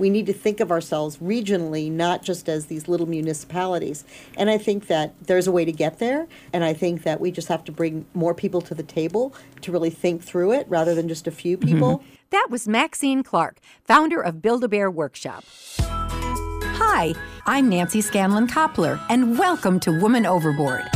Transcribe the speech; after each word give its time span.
we 0.00 0.10
need 0.10 0.26
to 0.26 0.32
think 0.32 0.58
of 0.60 0.70
ourselves 0.70 1.18
regionally, 1.18 1.90
not 1.92 2.22
just 2.22 2.48
as 2.48 2.66
these 2.66 2.88
little 2.88 3.06
municipalities. 3.06 4.04
And 4.36 4.50
I 4.50 4.58
think 4.58 4.86
that 4.86 5.14
there's 5.26 5.46
a 5.46 5.52
way 5.52 5.64
to 5.64 5.72
get 5.72 5.98
there, 5.98 6.26
and 6.52 6.64
I 6.64 6.72
think 6.72 7.02
that 7.04 7.20
we 7.20 7.30
just 7.30 7.48
have 7.48 7.62
to 7.64 7.72
bring 7.72 8.06
more 8.14 8.34
people 8.34 8.62
to 8.62 8.74
the 8.74 8.82
table 8.82 9.34
to 9.60 9.70
really 9.70 9.90
think 9.90 10.22
through 10.22 10.52
it 10.52 10.66
rather 10.68 10.94
than 10.94 11.06
just 11.06 11.26
a 11.26 11.30
few 11.30 11.58
mm-hmm. 11.58 11.68
people. 11.68 12.04
That 12.30 12.48
was 12.50 12.66
Maxine 12.66 13.22
Clark, 13.22 13.60
founder 13.84 14.20
of 14.20 14.40
Build 14.40 14.64
a 14.64 14.68
Bear 14.68 14.90
Workshop. 14.90 15.44
Hi, 15.78 17.14
I'm 17.46 17.68
Nancy 17.68 18.00
Scanlon 18.00 18.46
Koppler, 18.46 19.00
and 19.10 19.38
welcome 19.38 19.78
to 19.80 20.00
Woman 20.00 20.24
Overboard. 20.24 20.88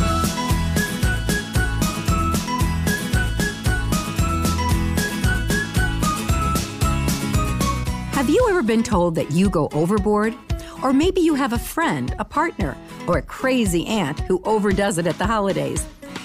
Have 8.24 8.32
you 8.32 8.46
ever 8.48 8.62
been 8.62 8.82
told 8.82 9.16
that 9.16 9.32
you 9.32 9.50
go 9.50 9.68
overboard? 9.74 10.34
Or 10.82 10.94
maybe 10.94 11.20
you 11.20 11.34
have 11.34 11.52
a 11.52 11.58
friend, 11.58 12.16
a 12.18 12.24
partner, 12.24 12.74
or 13.06 13.18
a 13.18 13.22
crazy 13.22 13.86
aunt 13.86 14.20
who 14.20 14.40
overdoes 14.44 14.96
it 14.96 15.06
at 15.06 15.18
the 15.18 15.26
holidays. 15.26 15.84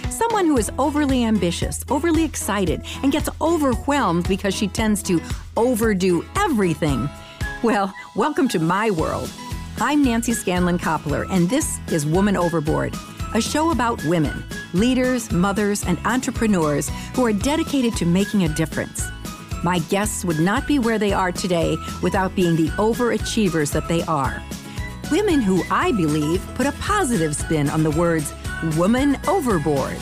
Someone 0.09 0.45
who 0.45 0.57
is 0.57 0.71
overly 0.79 1.25
ambitious, 1.25 1.83
overly 1.89 2.23
excited, 2.23 2.83
and 3.03 3.11
gets 3.11 3.27
overwhelmed 3.41 4.29
because 4.29 4.55
she 4.55 4.69
tends 4.69 5.03
to 5.03 5.21
overdo 5.57 6.23
everything. 6.37 7.09
Well, 7.63 7.93
welcome 8.15 8.47
to 8.47 8.59
my 8.59 8.91
world. 8.91 9.29
I'm 9.81 10.01
Nancy 10.01 10.31
Scanlon 10.31 10.79
Koppler, 10.79 11.27
and 11.29 11.49
this 11.49 11.79
is 11.91 12.05
Woman 12.05 12.37
Overboard, 12.37 12.95
a 13.33 13.41
show 13.41 13.71
about 13.71 14.01
women, 14.05 14.45
leaders, 14.71 15.33
mothers, 15.33 15.83
and 15.83 15.99
entrepreneurs 16.05 16.89
who 17.13 17.25
are 17.25 17.33
dedicated 17.33 17.97
to 17.97 18.05
making 18.05 18.45
a 18.45 18.47
difference. 18.55 19.08
My 19.63 19.79
guests 19.79 20.23
would 20.23 20.39
not 20.39 20.67
be 20.67 20.79
where 20.79 20.97
they 20.97 21.11
are 21.11 21.31
today 21.31 21.77
without 22.01 22.35
being 22.35 22.55
the 22.55 22.69
overachievers 22.71 23.73
that 23.73 23.87
they 23.87 24.03
are. 24.03 24.41
Women 25.11 25.41
who 25.41 25.63
I 25.69 25.91
believe 25.91 26.45
put 26.55 26.65
a 26.65 26.71
positive 26.73 27.35
spin 27.35 27.69
on 27.69 27.83
the 27.83 27.91
words 27.91 28.33
woman 28.77 29.17
overboard. 29.27 29.97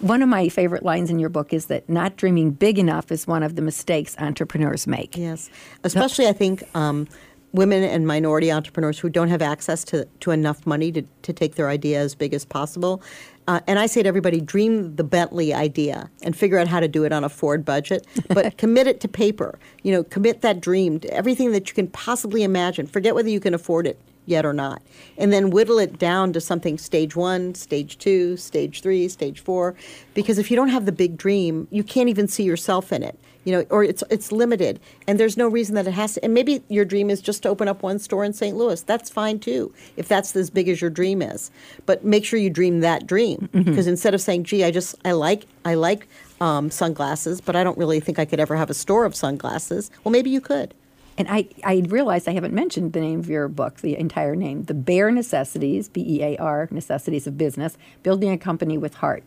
One 0.00 0.22
of 0.22 0.28
my 0.28 0.48
favorite 0.48 0.82
lines 0.82 1.10
in 1.10 1.18
your 1.18 1.28
book 1.28 1.52
is 1.52 1.66
that 1.66 1.88
not 1.88 2.16
dreaming 2.16 2.52
big 2.52 2.78
enough 2.78 3.12
is 3.12 3.26
one 3.26 3.42
of 3.42 3.56
the 3.56 3.62
mistakes 3.62 4.16
entrepreneurs 4.18 4.86
make. 4.86 5.16
Yes, 5.16 5.50
especially 5.84 6.26
I 6.26 6.32
think 6.32 6.62
um, 6.74 7.06
women 7.52 7.82
and 7.82 8.06
minority 8.06 8.50
entrepreneurs 8.50 8.98
who 8.98 9.08
don't 9.08 9.28
have 9.28 9.42
access 9.42 9.84
to, 9.84 10.06
to 10.20 10.30
enough 10.30 10.66
money 10.66 10.92
to, 10.92 11.02
to 11.22 11.32
take 11.32 11.56
their 11.56 11.68
idea 11.68 12.00
as 12.00 12.14
big 12.14 12.32
as 12.32 12.44
possible. 12.44 13.02
Uh, 13.50 13.58
and 13.66 13.80
I 13.80 13.86
say 13.86 14.00
to 14.00 14.08
everybody, 14.08 14.40
dream 14.40 14.94
the 14.94 15.02
Bentley 15.02 15.52
idea 15.52 16.08
and 16.22 16.36
figure 16.36 16.56
out 16.56 16.68
how 16.68 16.78
to 16.78 16.86
do 16.86 17.02
it 17.02 17.10
on 17.10 17.24
a 17.24 17.28
Ford 17.28 17.64
budget, 17.64 18.06
but 18.28 18.56
commit 18.58 18.86
it 18.86 19.00
to 19.00 19.08
paper. 19.08 19.58
You 19.82 19.90
know, 19.90 20.04
commit 20.04 20.42
that 20.42 20.60
dream 20.60 21.00
to 21.00 21.12
everything 21.12 21.50
that 21.50 21.68
you 21.68 21.74
can 21.74 21.88
possibly 21.88 22.44
imagine. 22.44 22.86
Forget 22.86 23.16
whether 23.16 23.28
you 23.28 23.40
can 23.40 23.52
afford 23.52 23.88
it 23.88 23.98
yet 24.24 24.46
or 24.46 24.52
not. 24.52 24.82
And 25.18 25.32
then 25.32 25.50
whittle 25.50 25.80
it 25.80 25.98
down 25.98 26.32
to 26.34 26.40
something 26.40 26.78
stage 26.78 27.16
one, 27.16 27.56
stage 27.56 27.98
two, 27.98 28.36
stage 28.36 28.82
three, 28.82 29.08
stage 29.08 29.40
four. 29.40 29.74
Because 30.14 30.38
if 30.38 30.48
you 30.48 30.56
don't 30.56 30.68
have 30.68 30.86
the 30.86 30.92
big 30.92 31.16
dream, 31.16 31.66
you 31.72 31.82
can't 31.82 32.08
even 32.08 32.28
see 32.28 32.44
yourself 32.44 32.92
in 32.92 33.02
it 33.02 33.18
you 33.44 33.52
know, 33.52 33.64
or 33.70 33.82
it's 33.82 34.04
it's 34.10 34.32
limited, 34.32 34.80
and 35.06 35.18
there's 35.18 35.36
no 35.36 35.48
reason 35.48 35.74
that 35.74 35.86
it 35.86 35.92
has 35.92 36.14
to. 36.14 36.24
And 36.24 36.34
maybe 36.34 36.62
your 36.68 36.84
dream 36.84 37.10
is 37.10 37.20
just 37.20 37.42
to 37.44 37.48
open 37.48 37.68
up 37.68 37.82
one 37.82 37.98
store 37.98 38.24
in 38.24 38.32
St. 38.32 38.56
Louis. 38.56 38.82
That's 38.82 39.08
fine 39.08 39.38
too, 39.38 39.72
if 39.96 40.08
that's 40.08 40.34
as 40.36 40.50
big 40.50 40.68
as 40.68 40.80
your 40.80 40.90
dream 40.90 41.22
is. 41.22 41.50
But 41.86 42.04
make 42.04 42.24
sure 42.24 42.38
you 42.38 42.50
dream 42.50 42.80
that 42.80 43.06
dream, 43.06 43.48
because 43.52 43.64
mm-hmm. 43.64 43.88
instead 43.88 44.14
of 44.14 44.20
saying, 44.20 44.44
"Gee, 44.44 44.64
I 44.64 44.70
just 44.70 44.94
I 45.04 45.12
like 45.12 45.46
I 45.64 45.74
like 45.74 46.06
um, 46.40 46.70
sunglasses, 46.70 47.40
but 47.40 47.56
I 47.56 47.64
don't 47.64 47.78
really 47.78 48.00
think 48.00 48.18
I 48.18 48.24
could 48.24 48.40
ever 48.40 48.56
have 48.56 48.70
a 48.70 48.74
store 48.74 49.04
of 49.04 49.16
sunglasses," 49.16 49.90
well, 50.04 50.12
maybe 50.12 50.30
you 50.30 50.40
could. 50.40 50.74
And 51.18 51.28
I, 51.28 51.48
I 51.64 51.82
realized 51.88 52.28
I 52.28 52.32
haven't 52.32 52.54
mentioned 52.54 52.94
the 52.94 53.00
name 53.00 53.20
of 53.20 53.28
your 53.28 53.46
book, 53.46 53.80
the 53.80 53.94
entire 53.94 54.34
name, 54.34 54.64
The 54.64 54.74
Bear 54.74 55.10
Necessities, 55.10 55.86
B 55.86 56.00
E 56.00 56.22
A 56.22 56.36
R, 56.38 56.68
Necessities 56.70 57.26
of 57.26 57.36
Business, 57.36 57.76
Building 58.02 58.30
a 58.30 58.38
Company 58.38 58.78
with 58.78 58.94
Heart 58.94 59.24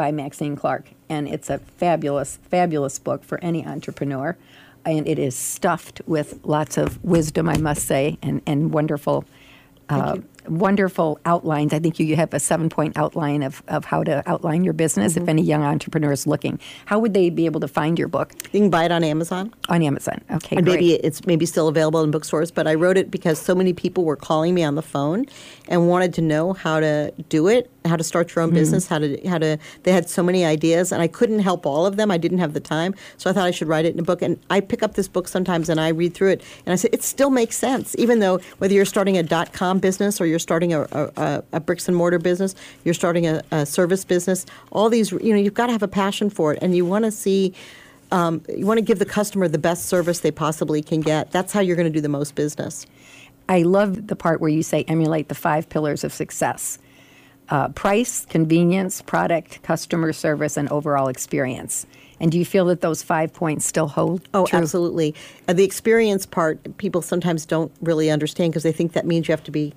by 0.00 0.10
Maxine 0.10 0.56
Clark. 0.56 0.86
And 1.10 1.28
it's 1.28 1.50
a 1.50 1.58
fabulous, 1.58 2.38
fabulous 2.50 2.98
book 2.98 3.22
for 3.22 3.38
any 3.44 3.66
entrepreneur. 3.66 4.34
And 4.86 5.06
it 5.06 5.18
is 5.18 5.36
stuffed 5.36 6.00
with 6.06 6.40
lots 6.42 6.78
of 6.78 7.04
wisdom, 7.04 7.50
I 7.50 7.58
must 7.58 7.86
say, 7.86 8.16
and, 8.22 8.40
and 8.46 8.72
wonderful 8.72 9.26
uh, 9.90 10.16
wonderful 10.48 11.18
outlines. 11.24 11.72
I 11.72 11.78
think 11.78 11.98
you 11.98 12.16
have 12.16 12.32
a 12.34 12.40
seven 12.40 12.68
point 12.68 12.96
outline 12.96 13.42
of, 13.42 13.62
of 13.68 13.84
how 13.84 14.02
to 14.04 14.22
outline 14.28 14.64
your 14.64 14.72
business 14.72 15.14
mm-hmm. 15.14 15.22
if 15.22 15.28
any 15.28 15.42
young 15.42 15.62
entrepreneur 15.62 16.12
is 16.12 16.26
looking. 16.26 16.58
How 16.86 16.98
would 16.98 17.14
they 17.14 17.30
be 17.30 17.46
able 17.46 17.60
to 17.60 17.68
find 17.68 17.98
your 17.98 18.08
book? 18.08 18.32
You 18.52 18.60
can 18.60 18.70
buy 18.70 18.84
it 18.84 18.92
on 18.92 19.04
Amazon. 19.04 19.52
On 19.68 19.82
Amazon. 19.82 20.20
Okay. 20.30 20.56
And 20.56 20.64
great. 20.64 20.80
maybe 20.80 20.94
it's 20.94 21.26
maybe 21.26 21.46
still 21.46 21.68
available 21.68 22.02
in 22.02 22.10
bookstores, 22.10 22.50
but 22.50 22.66
I 22.66 22.74
wrote 22.74 22.96
it 22.96 23.10
because 23.10 23.38
so 23.38 23.54
many 23.54 23.72
people 23.72 24.04
were 24.04 24.16
calling 24.16 24.54
me 24.54 24.64
on 24.64 24.74
the 24.74 24.82
phone 24.82 25.26
and 25.68 25.88
wanted 25.88 26.14
to 26.14 26.22
know 26.22 26.52
how 26.52 26.80
to 26.80 27.12
do 27.28 27.48
it, 27.48 27.70
how 27.84 27.96
to 27.96 28.04
start 28.04 28.34
your 28.34 28.42
own 28.42 28.50
mm-hmm. 28.50 28.56
business, 28.56 28.86
how 28.86 28.98
to 28.98 29.20
how 29.28 29.38
to 29.38 29.58
they 29.82 29.92
had 29.92 30.08
so 30.08 30.22
many 30.22 30.44
ideas 30.44 30.92
and 30.92 31.02
I 31.02 31.06
couldn't 31.08 31.40
help 31.40 31.66
all 31.66 31.86
of 31.86 31.96
them. 31.96 32.10
I 32.10 32.18
didn't 32.18 32.38
have 32.38 32.52
the 32.52 32.60
time. 32.60 32.94
So 33.16 33.30
I 33.30 33.32
thought 33.32 33.46
I 33.46 33.50
should 33.50 33.68
write 33.68 33.84
it 33.84 33.94
in 33.94 34.00
a 34.00 34.02
book. 34.02 34.22
And 34.22 34.38
I 34.50 34.60
pick 34.60 34.82
up 34.82 34.94
this 34.94 35.08
book 35.08 35.28
sometimes 35.28 35.68
and 35.68 35.80
I 35.80 35.88
read 35.88 36.14
through 36.14 36.30
it 36.30 36.42
and 36.66 36.72
I 36.72 36.76
say 36.76 36.88
it 36.92 37.02
still 37.02 37.30
makes 37.30 37.56
sense, 37.56 37.94
even 37.98 38.18
though 38.20 38.40
whether 38.58 38.74
you're 38.74 38.84
starting 38.84 39.16
a 39.16 39.22
dot 39.22 39.52
com 39.52 39.78
business 39.78 40.20
or 40.20 40.26
you're 40.30 40.38
starting 40.38 40.72
a, 40.72 40.82
a, 40.92 41.42
a 41.52 41.60
bricks 41.60 41.88
and 41.88 41.96
mortar 41.96 42.18
business, 42.18 42.54
you're 42.84 42.94
starting 42.94 43.26
a, 43.26 43.42
a, 43.50 43.66
service 43.66 44.04
business. 44.04 44.46
All 44.72 44.88
these, 44.88 45.12
you 45.12 45.32
know, 45.32 45.40
you've 45.40 45.54
got 45.54 45.66
to 45.66 45.72
have 45.72 45.82
a 45.82 45.88
passion 45.88 46.30
for 46.30 46.54
it, 46.54 46.58
and 46.62 46.74
you 46.74 46.84
want 46.84 47.04
to 47.04 47.10
see. 47.10 47.54
Um, 48.12 48.42
you 48.48 48.66
want 48.66 48.78
to 48.78 48.82
give 48.82 48.98
the 48.98 49.04
customer 49.04 49.46
the 49.46 49.56
best 49.56 49.86
service 49.86 50.18
they 50.18 50.32
possibly 50.32 50.82
can 50.82 51.00
get. 51.00 51.30
That's 51.30 51.52
how 51.52 51.60
you're 51.60 51.76
going 51.76 51.86
to 51.86 51.92
do 51.92 52.00
the 52.00 52.08
most 52.08 52.34
business. 52.34 52.84
I 53.48 53.62
love 53.62 54.08
the 54.08 54.16
part 54.16 54.40
where 54.40 54.50
you 54.50 54.64
say 54.64 54.82
emulate 54.88 55.28
the 55.28 55.36
five 55.36 55.68
pillars 55.68 56.02
of 56.02 56.12
success 56.12 56.78
uh, 57.50 57.68
price, 57.70 58.24
convenience, 58.26 59.02
product, 59.02 59.62
customer 59.62 60.12
service, 60.12 60.56
and 60.56 60.68
overall 60.70 61.08
experience. 61.08 61.86
And 62.20 62.30
do 62.30 62.38
you 62.38 62.44
feel 62.44 62.66
that 62.66 62.80
those 62.80 63.02
five 63.02 63.32
points 63.32 63.64
still 63.64 63.88
hold? 63.88 64.28
Oh, 64.34 64.46
true? 64.46 64.58
absolutely. 64.58 65.14
Uh, 65.48 65.54
the 65.54 65.64
experience 65.64 66.26
part, 66.26 66.76
people 66.76 67.02
sometimes 67.02 67.46
don't 67.46 67.72
really 67.80 68.10
understand 68.10 68.52
because 68.52 68.62
they 68.62 68.72
think 68.72 68.92
that 68.92 69.06
means 69.06 69.26
you 69.26 69.32
have 69.32 69.44
to 69.44 69.50
be 69.50 69.74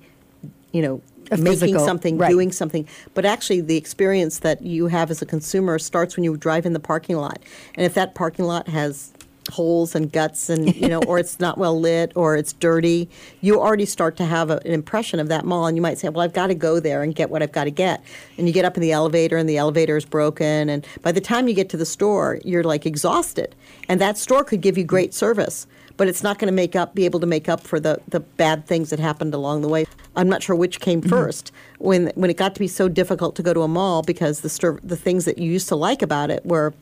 you 0.74 0.82
know, 0.82 1.00
making 1.30 1.44
physical, 1.46 1.84
something, 1.84 2.18
right. 2.18 2.28
doing 2.28 2.52
something. 2.52 2.86
But 3.14 3.24
actually, 3.24 3.60
the 3.60 3.76
experience 3.76 4.40
that 4.40 4.60
you 4.60 4.88
have 4.88 5.10
as 5.10 5.22
a 5.22 5.26
consumer 5.26 5.78
starts 5.78 6.16
when 6.16 6.24
you 6.24 6.36
drive 6.36 6.66
in 6.66 6.72
the 6.72 6.80
parking 6.80 7.16
lot. 7.16 7.38
And 7.76 7.86
if 7.86 7.94
that 7.94 8.14
parking 8.14 8.44
lot 8.44 8.68
has 8.68 9.12
holes 9.52 9.94
and 9.94 10.10
guts 10.10 10.48
and 10.48 10.74
you 10.74 10.88
know 10.88 11.00
or 11.06 11.18
it's 11.18 11.38
not 11.38 11.58
well 11.58 11.78
lit 11.78 12.12
or 12.14 12.36
it's 12.36 12.52
dirty 12.54 13.08
you 13.40 13.60
already 13.60 13.84
start 13.84 14.16
to 14.16 14.24
have 14.24 14.50
a, 14.50 14.56
an 14.64 14.72
impression 14.72 15.20
of 15.20 15.28
that 15.28 15.44
mall 15.44 15.66
and 15.66 15.76
you 15.76 15.82
might 15.82 15.98
say 15.98 16.08
well 16.08 16.24
i've 16.24 16.32
got 16.32 16.46
to 16.46 16.54
go 16.54 16.80
there 16.80 17.02
and 17.02 17.14
get 17.14 17.28
what 17.28 17.42
i've 17.42 17.52
got 17.52 17.64
to 17.64 17.70
get 17.70 18.02
and 18.38 18.46
you 18.46 18.54
get 18.54 18.64
up 18.64 18.76
in 18.76 18.80
the 18.80 18.92
elevator 18.92 19.36
and 19.36 19.48
the 19.48 19.58
elevator 19.58 19.96
is 19.96 20.04
broken 20.04 20.68
and 20.70 20.86
by 21.02 21.12
the 21.12 21.20
time 21.20 21.46
you 21.46 21.54
get 21.54 21.68
to 21.68 21.76
the 21.76 21.86
store 21.86 22.38
you're 22.44 22.64
like 22.64 22.86
exhausted 22.86 23.54
and 23.88 24.00
that 24.00 24.16
store 24.16 24.44
could 24.44 24.60
give 24.60 24.78
you 24.78 24.84
great 24.84 25.12
service 25.12 25.66
but 25.96 26.08
it's 26.08 26.22
not 26.22 26.38
going 26.38 26.48
to 26.48 26.52
make 26.52 26.74
up, 26.74 26.94
be 26.94 27.04
able 27.04 27.20
to 27.20 27.26
make 27.26 27.48
up 27.48 27.60
for 27.60 27.78
the, 27.78 28.00
the 28.08 28.20
bad 28.20 28.66
things 28.66 28.90
that 28.90 28.98
happened 28.98 29.34
along 29.34 29.62
the 29.62 29.68
way. 29.68 29.86
I'm 30.16 30.28
not 30.28 30.42
sure 30.42 30.56
which 30.56 30.80
came 30.80 31.02
1st 31.02 31.10
mm-hmm. 31.10 31.84
when 31.84 32.12
when 32.14 32.30
it 32.30 32.36
got 32.36 32.54
to 32.54 32.60
be 32.60 32.68
so 32.68 32.88
difficult 32.88 33.36
to 33.36 33.42
go 33.42 33.54
to 33.54 33.62
a 33.62 33.68
mall 33.68 34.02
because 34.02 34.40
the 34.40 34.48
stir, 34.48 34.78
the 34.82 34.96
things 34.96 35.24
that 35.24 35.38
you 35.38 35.50
used 35.50 35.68
to 35.68 35.76
like 35.76 36.02
about 36.02 36.30
it 36.30 36.44
were 36.44 36.74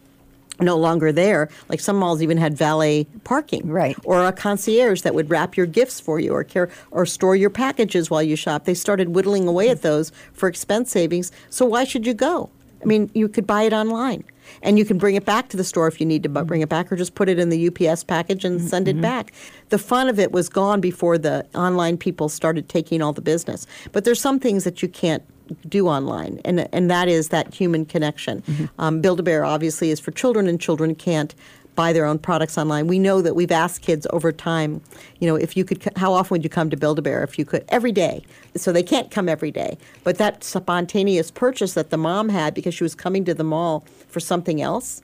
no 0.60 0.76
longer 0.76 1.12
there. 1.12 1.48
Like 1.68 1.80
some 1.80 1.96
malls 1.96 2.22
even 2.22 2.36
had 2.36 2.56
valet 2.56 3.06
parking, 3.24 3.68
right? 3.68 3.96
Or 4.04 4.26
a 4.26 4.32
concierge 4.32 5.02
that 5.02 5.14
would 5.14 5.30
wrap 5.30 5.56
your 5.56 5.66
gifts 5.66 6.00
for 6.00 6.20
you, 6.20 6.32
or 6.32 6.44
care, 6.44 6.70
or 6.90 7.06
store 7.06 7.36
your 7.36 7.50
packages 7.50 8.10
while 8.10 8.22
you 8.22 8.36
shop. 8.36 8.64
They 8.64 8.74
started 8.74 9.10
whittling 9.10 9.48
away 9.48 9.68
at 9.68 9.82
those 9.82 10.12
for 10.32 10.48
expense 10.48 10.90
savings. 10.90 11.32
So 11.50 11.64
why 11.66 11.84
should 11.84 12.06
you 12.06 12.14
go? 12.14 12.50
I 12.82 12.84
mean, 12.84 13.10
you 13.14 13.28
could 13.28 13.46
buy 13.46 13.62
it 13.62 13.72
online 13.72 14.24
and 14.62 14.76
you 14.76 14.84
can 14.84 14.98
bring 14.98 15.14
it 15.14 15.24
back 15.24 15.48
to 15.50 15.56
the 15.56 15.64
store 15.64 15.86
if 15.86 16.00
you 16.00 16.06
need 16.06 16.24
to 16.24 16.28
bring 16.28 16.62
it 16.62 16.68
back 16.68 16.90
or 16.90 16.96
just 16.96 17.14
put 17.14 17.28
it 17.28 17.38
in 17.38 17.48
the 17.48 17.68
UPS 17.68 18.02
package 18.02 18.44
and 18.44 18.60
send 18.60 18.88
it 18.88 18.94
mm-hmm. 18.94 19.02
back. 19.02 19.32
The 19.68 19.78
fun 19.78 20.08
of 20.08 20.18
it 20.18 20.32
was 20.32 20.48
gone 20.48 20.80
before 20.80 21.16
the 21.16 21.46
online 21.54 21.96
people 21.96 22.28
started 22.28 22.68
taking 22.68 23.00
all 23.00 23.12
the 23.12 23.22
business. 23.22 23.66
But 23.92 24.04
there's 24.04 24.20
some 24.20 24.40
things 24.40 24.64
that 24.64 24.82
you 24.82 24.88
can't 24.88 25.22
do 25.68 25.88
online, 25.88 26.40
and 26.44 26.68
and 26.72 26.90
that 26.90 27.08
is 27.08 27.28
that 27.28 27.54
human 27.54 27.84
connection. 27.84 28.42
Mm-hmm. 28.42 28.64
Um, 28.78 29.00
Build 29.00 29.20
a 29.20 29.22
Bear 29.22 29.44
obviously 29.44 29.90
is 29.90 30.00
for 30.00 30.10
children, 30.10 30.46
and 30.46 30.60
children 30.60 30.94
can't 30.94 31.34
buy 31.74 31.92
their 31.92 32.04
own 32.04 32.18
products 32.18 32.58
online. 32.58 32.86
We 32.86 32.98
know 32.98 33.22
that 33.22 33.34
we've 33.34 33.50
asked 33.50 33.82
kids 33.82 34.06
over 34.10 34.30
time, 34.30 34.82
you 35.20 35.26
know, 35.26 35.36
if 35.36 35.56
you 35.56 35.64
could, 35.64 35.82
how 35.96 36.12
often 36.12 36.34
would 36.34 36.44
you 36.44 36.50
come 36.50 36.70
to 36.70 36.76
Build 36.76 36.98
a 36.98 37.02
Bear? 37.02 37.22
If 37.22 37.38
you 37.38 37.44
could, 37.44 37.64
every 37.68 37.92
day. 37.92 38.22
So 38.56 38.72
they 38.72 38.82
can't 38.82 39.10
come 39.10 39.28
every 39.28 39.50
day. 39.50 39.78
But 40.04 40.18
that 40.18 40.44
spontaneous 40.44 41.30
purchase 41.30 41.74
that 41.74 41.90
the 41.90 41.96
mom 41.96 42.28
had 42.28 42.54
because 42.54 42.74
she 42.74 42.84
was 42.84 42.94
coming 42.94 43.24
to 43.24 43.34
the 43.34 43.44
mall 43.44 43.84
for 44.08 44.20
something 44.20 44.60
else, 44.60 45.02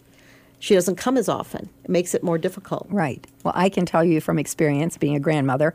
she 0.59 0.75
doesn't 0.75 0.97
come 0.97 1.17
as 1.17 1.29
often. 1.29 1.71
It 1.85 1.91
makes 1.91 2.15
it 2.15 2.23
more 2.23 2.37
difficult. 2.37 2.87
Right. 2.91 3.27
Well, 3.44 3.55
I 3.56 3.69
can 3.69 3.87
tell 3.87 4.05
you 4.05 4.21
from 4.21 4.39
experience, 4.39 4.99
being 4.99 5.17
a 5.17 5.21
grandmother, 5.21 5.75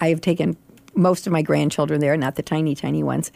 I 0.00 0.08
have 0.08 0.20
taken 0.20 0.56
most 0.96 1.26
of 1.26 1.32
my 1.32 1.42
grandchildren 1.42 2.00
there, 2.00 2.16
not 2.16 2.36
the 2.36 2.42
tiny, 2.42 2.74
tiny 2.74 3.02
ones. 3.02 3.30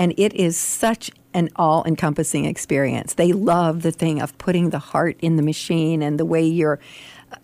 And 0.00 0.14
it 0.16 0.32
is 0.32 0.56
such 0.56 1.10
an 1.34 1.50
all 1.56 1.84
encompassing 1.84 2.46
experience. 2.46 3.14
They 3.14 3.32
love 3.34 3.82
the 3.82 3.92
thing 3.92 4.22
of 4.22 4.36
putting 4.38 4.70
the 4.70 4.78
heart 4.78 5.18
in 5.20 5.36
the 5.36 5.42
machine 5.42 6.02
and 6.02 6.18
the 6.18 6.24
way 6.24 6.42
you're 6.42 6.80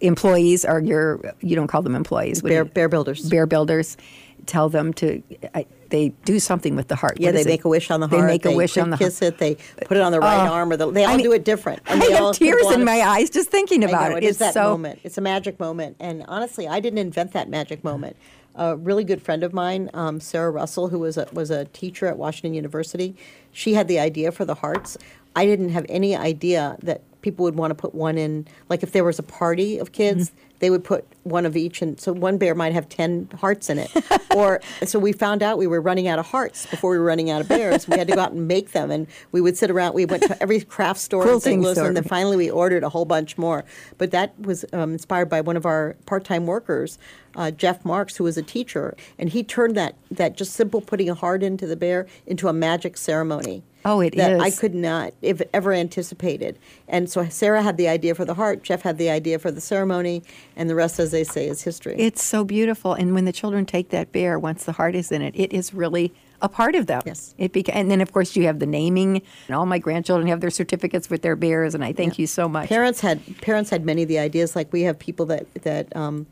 employees 0.01 0.65
are 0.65 0.81
your 0.81 1.21
you 1.41 1.55
don't 1.55 1.69
call 1.69 1.83
them 1.83 1.95
employees 1.95 2.41
bear, 2.41 2.65
bear 2.65 2.89
builders. 2.89 3.29
Bear 3.29 3.47
builders 3.47 3.99
tell 4.47 4.71
them 4.71 4.95
to 4.95 5.23
I, 5.55 5.67
they 5.91 6.09
do 6.25 6.41
something 6.41 6.77
with 6.77 6.89
the 6.89 6.97
heart. 6.97 7.19
Yeah 7.21 7.29
what 7.29 7.35
they 7.35 7.45
make 7.45 7.65
a 7.67 7.69
wish 7.69 7.91
on 7.91 8.01
the 8.01 8.09
heart 8.09 8.23
they 8.23 8.27
make 8.27 8.45
a 8.47 8.53
wish 8.53 8.79
on 8.79 8.89
the 8.89 8.97
kiss 8.97 9.21
heart. 9.21 9.35
it 9.35 9.39
they 9.39 9.55
put 9.85 9.99
it 9.99 10.01
on 10.01 10.13
the 10.13 10.21
right 10.21 10.49
uh, 10.49 10.53
arm 10.53 10.73
or 10.73 10.79
the, 10.79 10.91
they 10.91 11.05
all 11.05 11.13
I 11.13 11.17
mean, 11.19 11.27
do 11.27 11.33
it 11.33 11.45
different. 11.45 11.83
And 11.87 12.03
I 12.03 12.07
have 12.07 12.35
tears 12.35 12.71
in 12.71 12.85
my 12.85 13.03
eyes 13.03 13.29
just 13.29 13.51
thinking 13.51 13.85
about 13.85 14.13
know, 14.13 14.17
it, 14.17 14.25
it. 14.25 14.29
it's 14.29 14.39
that 14.39 14.55
so, 14.55 14.71
moment. 14.71 15.01
It's 15.05 15.19
a 15.19 15.21
magic 15.21 15.61
moment. 15.61 15.97
And 16.01 16.25
honestly 16.27 16.67
I 16.67 16.81
didn't 16.81 17.01
invent 17.01 17.33
that 17.33 17.51
magic 17.51 17.85
moment 17.85 18.17
a 18.57 18.77
really 18.77 19.05
good 19.05 19.23
friend 19.23 19.43
of 19.43 19.53
mine, 19.53 19.91
um, 19.95 20.21
Sarah 20.21 20.51
Russell, 20.51 20.89
who 20.89 20.99
was 20.99 21.17
a, 21.17 21.29
was 21.33 21.51
a 21.51 21.67
teacher 21.67 22.07
at 22.07 22.17
Washington 22.17 22.55
University, 22.55 23.15
she 23.53 23.75
had 23.75 23.89
the 23.89 23.99
idea 23.99 24.33
for 24.33 24.45
the 24.45 24.55
hearts. 24.55 24.97
I 25.35 25.47
didn't 25.47 25.71
have 25.71 25.87
any 25.89 26.17
idea 26.17 26.77
that 26.83 27.03
people 27.21 27.45
would 27.45 27.57
want 27.57 27.71
to 27.71 27.75
put 27.75 27.95
one 27.95 28.17
in, 28.17 28.47
like 28.69 28.83
if 28.83 28.93
there 28.93 29.05
was 29.05 29.19
a 29.19 29.23
party 29.23 29.79
of 29.79 29.93
kids, 29.93 30.31
mm-hmm. 30.31 30.46
They 30.59 30.71
would 30.71 30.85
put 30.85 31.05
one 31.25 31.45
of 31.45 31.57
each, 31.57 31.83
and 31.83 32.01
so 32.01 32.13
one 32.13 32.39
bear 32.39 32.55
might 32.55 32.73
have 32.73 32.89
ten 32.89 33.29
hearts 33.41 33.69
in 33.69 33.79
it. 33.79 33.91
or 34.35 34.61
so 34.85 34.99
we 34.99 35.13
found 35.13 35.43
out 35.43 35.59
we 35.59 35.67
were 35.67 35.81
running 35.81 36.09
out 36.09 36.19
of 36.19 36.27
hearts 36.27 36.67
before 36.67 36.91
we 36.91 36.99
were 36.99 37.05
running 37.05 37.31
out 37.31 37.41
of 37.41 37.49
bears. 37.49 37.89
we 37.89 37.99
had 37.99 38.07
to 38.09 38.15
go 38.15 38.21
out 38.21 38.33
and 38.33 38.49
make 38.49 38.73
them, 38.73 38.91
and 38.91 39.07
we 39.33 39.41
would 39.41 39.57
sit 39.57 39.71
around. 39.71 39.95
We 39.95 40.07
went 40.07 40.23
to 40.25 40.43
every 40.43 40.61
craft 40.61 41.01
store 41.01 41.29
in 41.29 41.41
St. 41.41 41.63
Louis, 41.63 41.79
and 41.79 41.97
then 41.97 42.05
finally 42.05 42.37
we 42.37 42.51
ordered 42.51 42.85
a 42.85 42.89
whole 42.89 43.05
bunch 43.05 43.37
more. 43.37 43.65
But 43.99 44.11
that 44.13 44.39
was 44.41 44.65
um, 44.73 44.93
inspired 44.93 45.29
by 45.29 45.41
one 45.41 45.57
of 45.57 45.67
our 45.67 45.97
part-time 46.07 46.47
workers. 46.47 46.99
Uh, 47.35 47.51
Jeff 47.51 47.85
Marks, 47.85 48.17
who 48.17 48.25
was 48.25 48.39
a 48.39 48.43
teacher, 48.43 48.97
and 49.19 49.29
he 49.29 49.43
turned 49.43 49.77
that 49.77 49.95
that 50.11 50.37
just 50.37 50.55
simple 50.55 50.81
putting 50.81 51.11
a 51.11 51.15
heart 51.15 51.43
into 51.43 51.67
the 51.67 51.77
bear 51.77 52.07
into 52.27 52.49
a 52.49 52.53
magic 52.53 52.97
ceremony. 52.97 53.63
Oh, 53.87 54.01
it 54.01 54.17
that 54.17 54.33
is. 54.33 54.43
I 54.43 54.51
could 54.51 54.75
not 54.75 55.15
have 55.23 55.43
ever 55.55 55.73
anticipated. 55.73 56.59
And 56.89 57.09
so 57.09 57.27
Sarah 57.29 57.63
had 57.63 57.77
the 57.77 57.87
idea 57.87 58.17
for 58.17 58.25
the 58.25 58.35
heart, 58.35 58.65
Jeff 58.65 58.83
had 58.83 58.99
the 58.99 59.09
idea 59.09 59.39
for 59.39 59.53
the 59.53 59.61
ceremony, 59.61 60.25
and 60.57 60.69
the 60.69 60.75
rest, 60.75 60.99
as 60.99 61.13
they 61.13 61.23
say, 61.23 61.47
is 61.47 61.63
history. 61.63 61.95
It's 61.97 62.23
so 62.23 62.45
beautiful. 62.45 62.95
And 62.95 63.15
when 63.15 63.27
the 63.27 63.33
children 63.33 63.65
take 63.65 63.91
that 63.91 64.11
bear, 64.11 64.39
once 64.41 64.65
the 64.65 64.73
heart 64.73 64.97
is 64.97 65.13
in 65.13 65.23
it, 65.23 65.35
it 65.37 65.53
is 65.53 65.73
really 65.73 66.13
a 66.43 66.49
part 66.49 66.75
of 66.75 66.87
them. 66.87 67.01
Yes. 67.07 67.35
It 67.39 67.53
beca- 67.53 67.75
and 67.75 67.91
then 67.91 68.01
of 68.01 68.13
course 68.13 68.37
you 68.37 68.45
have 68.45 68.59
the 68.59 68.67
naming. 68.67 69.23
And 69.47 69.57
all 69.57 69.67
my 69.67 69.79
grandchildren 69.79 70.29
have 70.29 70.41
their 70.41 70.51
certificates 70.51 71.09
with 71.09 71.23
their 71.23 71.37
bears, 71.37 71.75
and 71.75 71.85
I 71.85 71.93
thank 71.93 72.19
yeah. 72.19 72.23
you 72.23 72.27
so 72.27 72.49
much. 72.49 72.69
Parents 72.69 73.01
had 73.01 73.21
parents 73.41 73.71
had 73.71 73.85
many 73.85 74.03
of 74.03 74.09
the 74.09 74.19
ideas. 74.19 74.57
Like 74.57 74.73
we 74.73 74.83
have 74.83 74.99
people 74.99 75.27
that 75.27 75.47
that 75.63 75.95
um, 75.97 76.27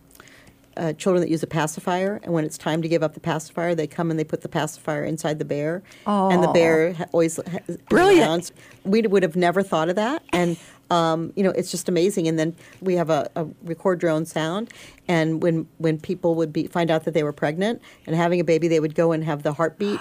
uh, 0.76 0.92
children 0.94 1.20
that 1.20 1.30
use 1.30 1.42
a 1.42 1.46
pacifier, 1.46 2.20
and 2.22 2.32
when 2.32 2.44
it's 2.44 2.58
time 2.58 2.82
to 2.82 2.88
give 2.88 3.02
up 3.02 3.14
the 3.14 3.20
pacifier, 3.20 3.74
they 3.74 3.86
come 3.86 4.10
and 4.10 4.18
they 4.18 4.24
put 4.24 4.42
the 4.42 4.48
pacifier 4.48 5.04
inside 5.04 5.38
the 5.38 5.44
bear, 5.44 5.82
oh. 6.06 6.30
and 6.30 6.42
the 6.42 6.48
bear 6.48 6.92
ha- 6.94 7.06
always 7.12 7.36
ha- 7.36 7.74
brilliant. 7.88 8.52
We 8.84 9.02
would 9.02 9.22
have 9.22 9.36
never 9.36 9.62
thought 9.62 9.88
of 9.88 9.96
that, 9.96 10.22
and 10.32 10.56
um, 10.90 11.32
you 11.36 11.42
know 11.42 11.50
it's 11.50 11.70
just 11.70 11.88
amazing. 11.88 12.28
And 12.28 12.38
then 12.38 12.54
we 12.80 12.94
have 12.94 13.10
a, 13.10 13.30
a 13.36 13.46
record 13.62 14.00
drone 14.00 14.26
sound, 14.26 14.72
and 15.08 15.42
when 15.42 15.66
when 15.78 15.98
people 15.98 16.34
would 16.34 16.52
be 16.52 16.66
find 16.66 16.90
out 16.90 17.04
that 17.04 17.14
they 17.14 17.22
were 17.22 17.32
pregnant 17.32 17.80
and 18.06 18.16
having 18.16 18.40
a 18.40 18.44
baby, 18.44 18.68
they 18.68 18.80
would 18.80 18.94
go 18.94 19.12
and 19.12 19.24
have 19.24 19.42
the 19.42 19.52
heartbeat. 19.52 20.00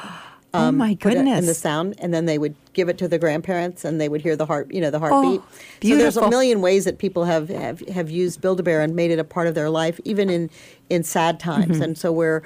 Oh, 0.53 0.59
um, 0.59 0.75
oh 0.75 0.77
my 0.77 0.93
goodness! 0.93 1.39
And 1.39 1.47
the 1.47 1.53
sound, 1.53 1.95
and 1.97 2.13
then 2.13 2.25
they 2.25 2.37
would 2.37 2.55
give 2.73 2.87
it 2.87 2.97
to 2.99 3.07
the 3.07 3.17
grandparents, 3.17 3.83
and 3.83 3.99
they 3.99 4.07
would 4.07 4.21
hear 4.21 4.35
the 4.35 4.45
heart, 4.45 4.71
you 4.71 4.81
know, 4.81 4.91
the 4.91 4.99
heartbeat. 4.99 5.41
Oh, 5.41 5.59
beautiful. 5.79 6.11
So 6.11 6.19
there's 6.19 6.27
a 6.27 6.29
million 6.29 6.61
ways 6.61 6.85
that 6.85 6.99
people 6.99 7.25
have, 7.25 7.49
have, 7.49 7.79
have 7.89 8.11
used 8.11 8.39
Build-A-Bear 8.41 8.81
and 8.81 8.95
made 8.95 9.09
it 9.11 9.19
a 9.19 9.23
part 9.23 9.47
of 9.47 9.55
their 9.55 9.69
life, 9.69 9.99
even 10.05 10.29
in 10.29 10.49
in 10.89 11.03
sad 11.03 11.39
times. 11.39 11.75
Mm-hmm. 11.75 11.81
And 11.81 11.97
so 11.97 12.11
we're 12.11 12.43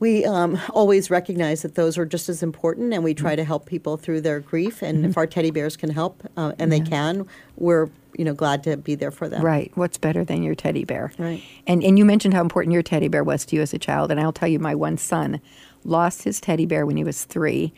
we 0.00 0.24
um, 0.26 0.60
always 0.70 1.10
recognize 1.10 1.62
that 1.62 1.76
those 1.76 1.96
are 1.96 2.04
just 2.04 2.28
as 2.28 2.42
important, 2.42 2.92
and 2.92 3.02
we 3.02 3.14
try 3.14 3.30
mm-hmm. 3.30 3.36
to 3.36 3.44
help 3.44 3.64
people 3.64 3.96
through 3.96 4.20
their 4.20 4.40
grief. 4.40 4.82
And 4.82 4.98
mm-hmm. 4.98 5.10
if 5.10 5.16
our 5.16 5.26
teddy 5.26 5.50
bears 5.50 5.76
can 5.76 5.90
help, 5.90 6.22
uh, 6.36 6.52
and 6.58 6.70
yeah. 6.70 6.78
they 6.78 6.84
can, 6.84 7.26
we're 7.56 7.88
you 8.18 8.24
know 8.24 8.34
glad 8.34 8.62
to 8.64 8.76
be 8.76 8.94
there 8.94 9.10
for 9.10 9.28
them. 9.28 9.42
Right. 9.42 9.72
What's 9.76 9.96
better 9.98 10.24
than 10.24 10.42
your 10.42 10.54
teddy 10.54 10.84
bear? 10.84 11.12
Right. 11.16 11.42
And 11.66 11.82
and 11.82 11.98
you 11.98 12.04
mentioned 12.04 12.34
how 12.34 12.42
important 12.42 12.74
your 12.74 12.82
teddy 12.82 13.08
bear 13.08 13.24
was 13.24 13.46
to 13.46 13.56
you 13.56 13.62
as 13.62 13.72
a 13.72 13.78
child, 13.78 14.10
and 14.10 14.20
I'll 14.20 14.32
tell 14.32 14.48
you, 14.48 14.58
my 14.58 14.74
one 14.74 14.98
son 14.98 15.40
lost 15.84 16.24
his 16.24 16.40
teddy 16.40 16.66
bear 16.66 16.86
when 16.86 16.96
he 16.96 17.04
was 17.04 17.24
three. 17.24 17.72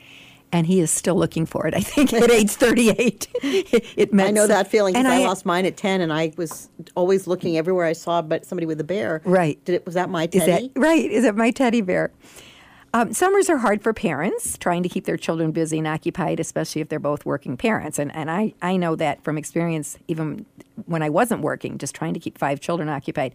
And 0.53 0.67
he 0.69 0.79
is 0.79 0.93
still 0.93 1.17
looking 1.17 1.45
for 1.45 1.67
it. 1.67 1.75
I 1.75 1.81
think 1.81 2.13
at 2.13 2.31
age 2.31 2.51
38, 2.53 3.29
it, 3.43 4.13
meant. 4.13 4.29
I 4.29 4.31
know 4.31 4.47
that 4.47 4.69
feeling 4.69 4.95
because 4.95 5.05
I, 5.05 5.23
I, 5.23 5.27
lost 5.27 5.45
mine 5.45 5.67
at 5.67 5.77
10, 5.77 6.01
and 6.01 6.13
I 6.13 6.33
was 6.37 6.71
always 6.95 7.27
looking 7.27 7.59
everywhere 7.59 7.85
I 7.85 7.93
saw, 7.93 8.23
but 8.23 8.47
somebody 8.47 8.65
with 8.65 8.81
a 8.81 8.85
bear. 8.85 9.21
Right. 9.25 9.63
Did 9.65 9.75
it? 9.75 9.85
Was 9.85 9.97
that 9.97 10.09
my 10.09 10.27
teddy? 10.27 10.53
Is 10.53 10.73
that, 10.73 10.81
right. 10.81 11.11
Is 11.11 11.25
it 11.25 11.35
my 11.35 11.51
teddy 11.51 11.81
bear? 11.81 12.13
Um, 12.97 13.13
summers 13.13 13.51
are 13.51 13.59
hard 13.59 13.83
for 13.83 13.93
parents 13.93 14.57
trying 14.57 14.83
to 14.83 14.89
keep 14.89 15.05
their 15.05 15.19
children 15.19 15.51
busy 15.51 15.77
and 15.77 15.87
occupied, 15.87 16.41
especially 16.41 16.81
if 16.81 16.89
they're 16.89 16.99
both 16.99 17.27
working 17.27 17.57
parents. 17.59 17.99
And, 17.99 18.15
and 18.17 18.31
I, 18.31 18.55
I 18.63 18.79
know 18.79 18.97
that 18.97 19.23
from 19.23 19.37
experience, 19.37 19.99
even 20.09 20.47
when 20.87 21.03
I 21.03 21.11
wasn't 21.11 21.43
working, 21.43 21.77
just 21.77 21.95
trying 21.95 22.15
to 22.15 22.21
keep 22.21 22.39
five 22.39 22.59
children 22.61 22.89
occupied. 22.89 23.35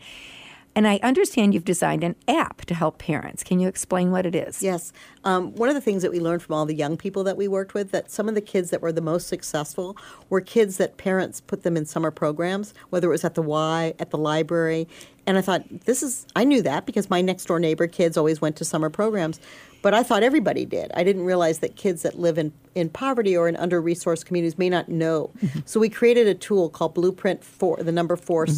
And 0.76 0.88
I 0.88 1.00
understand 1.04 1.54
you've 1.54 1.66
designed 1.66 2.04
an 2.04 2.16
app 2.28 2.62
to 2.66 2.74
help 2.74 2.98
parents. 2.98 3.44
Can 3.44 3.60
you 3.60 3.68
explain 3.68 4.12
what 4.12 4.26
it 4.26 4.36
is? 4.36 4.64
Yes. 4.64 4.94
Um, 5.26 5.54
one 5.56 5.68
of 5.68 5.76
the 5.76 5.82
things 5.82 6.02
that 6.02 6.12
we 6.12 6.20
learned 6.20 6.42
from 6.42 6.56
all 6.56 6.66
the 6.66 6.76
young 6.76 6.96
people 6.96 7.24
that 7.26 7.36
we 7.36 7.48
worked 7.48 7.74
with 7.74 7.92
that 7.92 8.10
some 8.10 8.30
of 8.30 8.36
the 8.36 8.42
kids 8.42 8.70
that 8.70 8.82
were 8.82 8.92
the 8.92 9.02
most 9.02 9.28
successful 9.28 9.98
were 10.30 10.40
kids 10.40 10.78
that 10.78 10.98
parents 10.98 11.42
put 11.42 11.64
them 11.64 11.76
in 11.76 11.86
summer 11.86 12.12
programs, 12.12 12.74
whether 12.90 13.08
it 13.08 13.12
was 13.12 13.26
at 13.26 13.36
the 13.36 13.42
Y, 13.42 13.94
at 14.00 14.12
the 14.12 14.18
library. 14.18 14.88
And 15.28 15.38
I 15.38 15.42
thought, 15.42 15.64
this 15.86 16.02
is, 16.02 16.26
I 16.36 16.46
knew 16.46 16.62
that 16.62 16.86
because 16.86 17.10
my 17.10 17.22
next 17.22 17.46
door 17.46 17.60
neighbor 17.60 17.88
kids 17.88 18.18
always 18.18 18.42
went 18.42 18.56
to 18.58 18.66
summer 18.66 18.90
programs. 18.90 19.40
But 19.82 19.94
I 19.96 20.04
thought 20.04 20.22
everybody 20.22 20.66
did. 20.66 20.92
I 20.96 21.04
didn't 21.04 21.24
realize 21.24 21.60
that 21.60 21.76
kids 21.76 22.04
that 22.04 22.20
live 22.20 22.38
in, 22.38 22.54
in 22.76 22.90
poverty 22.90 23.36
or 23.36 23.48
in 23.48 23.56
under 23.56 23.82
resourced 23.82 24.26
communities 24.26 24.58
may 24.58 24.70
not 24.70 24.90
know. 24.90 25.32
Mm-hmm. 25.40 25.60
So 25.66 25.80
we 25.80 25.90
created 25.90 26.28
a 26.28 26.36
tool 26.36 26.70
called 26.70 26.94
Blueprint 26.94 27.44
for 27.44 27.78
the 27.78 27.92
number 27.92 28.16
4 28.16 28.46
mm-hmm. 28.46 28.54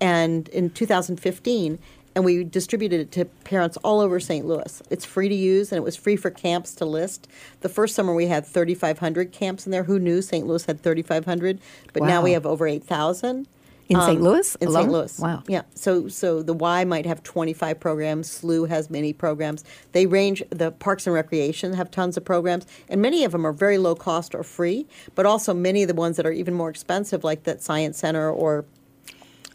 And 0.00 0.48
in 0.48 0.70
2015 0.70 1.78
and 2.18 2.24
we 2.24 2.42
distributed 2.42 2.98
it 3.00 3.12
to 3.12 3.24
parents 3.44 3.76
all 3.84 4.00
over 4.00 4.18
St. 4.18 4.44
Louis. 4.44 4.82
It's 4.90 5.04
free 5.04 5.28
to 5.28 5.34
use, 5.36 5.70
and 5.70 5.76
it 5.76 5.84
was 5.84 5.94
free 5.94 6.16
for 6.16 6.30
camps 6.30 6.74
to 6.76 6.84
list. 6.84 7.28
The 7.60 7.68
first 7.68 7.94
summer 7.94 8.12
we 8.12 8.26
had 8.26 8.44
3,500 8.44 9.30
camps 9.30 9.66
in 9.66 9.70
there. 9.70 9.84
Who 9.84 10.00
knew 10.00 10.20
St. 10.20 10.44
Louis 10.44 10.64
had 10.64 10.82
3,500? 10.82 11.60
But 11.92 12.02
wow. 12.02 12.08
now 12.08 12.22
we 12.22 12.32
have 12.32 12.44
over 12.44 12.66
8,000. 12.66 13.46
In 13.88 13.96
um, 13.96 14.02
St. 14.02 14.20
Louis? 14.20 14.54
In 14.56 14.68
alone? 14.68 14.82
St. 14.82 14.92
Louis. 14.92 15.18
Wow. 15.20 15.42
Yeah. 15.46 15.62
So 15.74 16.08
so 16.08 16.42
the 16.42 16.52
Y 16.52 16.84
might 16.84 17.06
have 17.06 17.22
25 17.22 17.80
programs. 17.80 18.28
SLU 18.28 18.68
has 18.68 18.90
many 18.90 19.12
programs. 19.12 19.64
They 19.92 20.06
range, 20.06 20.42
the 20.50 20.72
Parks 20.72 21.06
and 21.06 21.14
Recreation 21.14 21.72
have 21.72 21.90
tons 21.90 22.16
of 22.16 22.24
programs, 22.24 22.66
and 22.88 23.00
many 23.00 23.24
of 23.24 23.32
them 23.32 23.46
are 23.46 23.52
very 23.52 23.78
low 23.78 23.94
cost 23.94 24.34
or 24.34 24.42
free, 24.42 24.86
but 25.14 25.24
also 25.24 25.54
many 25.54 25.82
of 25.82 25.88
the 25.88 25.94
ones 25.94 26.16
that 26.16 26.26
are 26.26 26.32
even 26.32 26.52
more 26.52 26.68
expensive, 26.68 27.24
like 27.24 27.44
that 27.44 27.62
Science 27.62 27.96
Center 27.96 28.30
or 28.30 28.64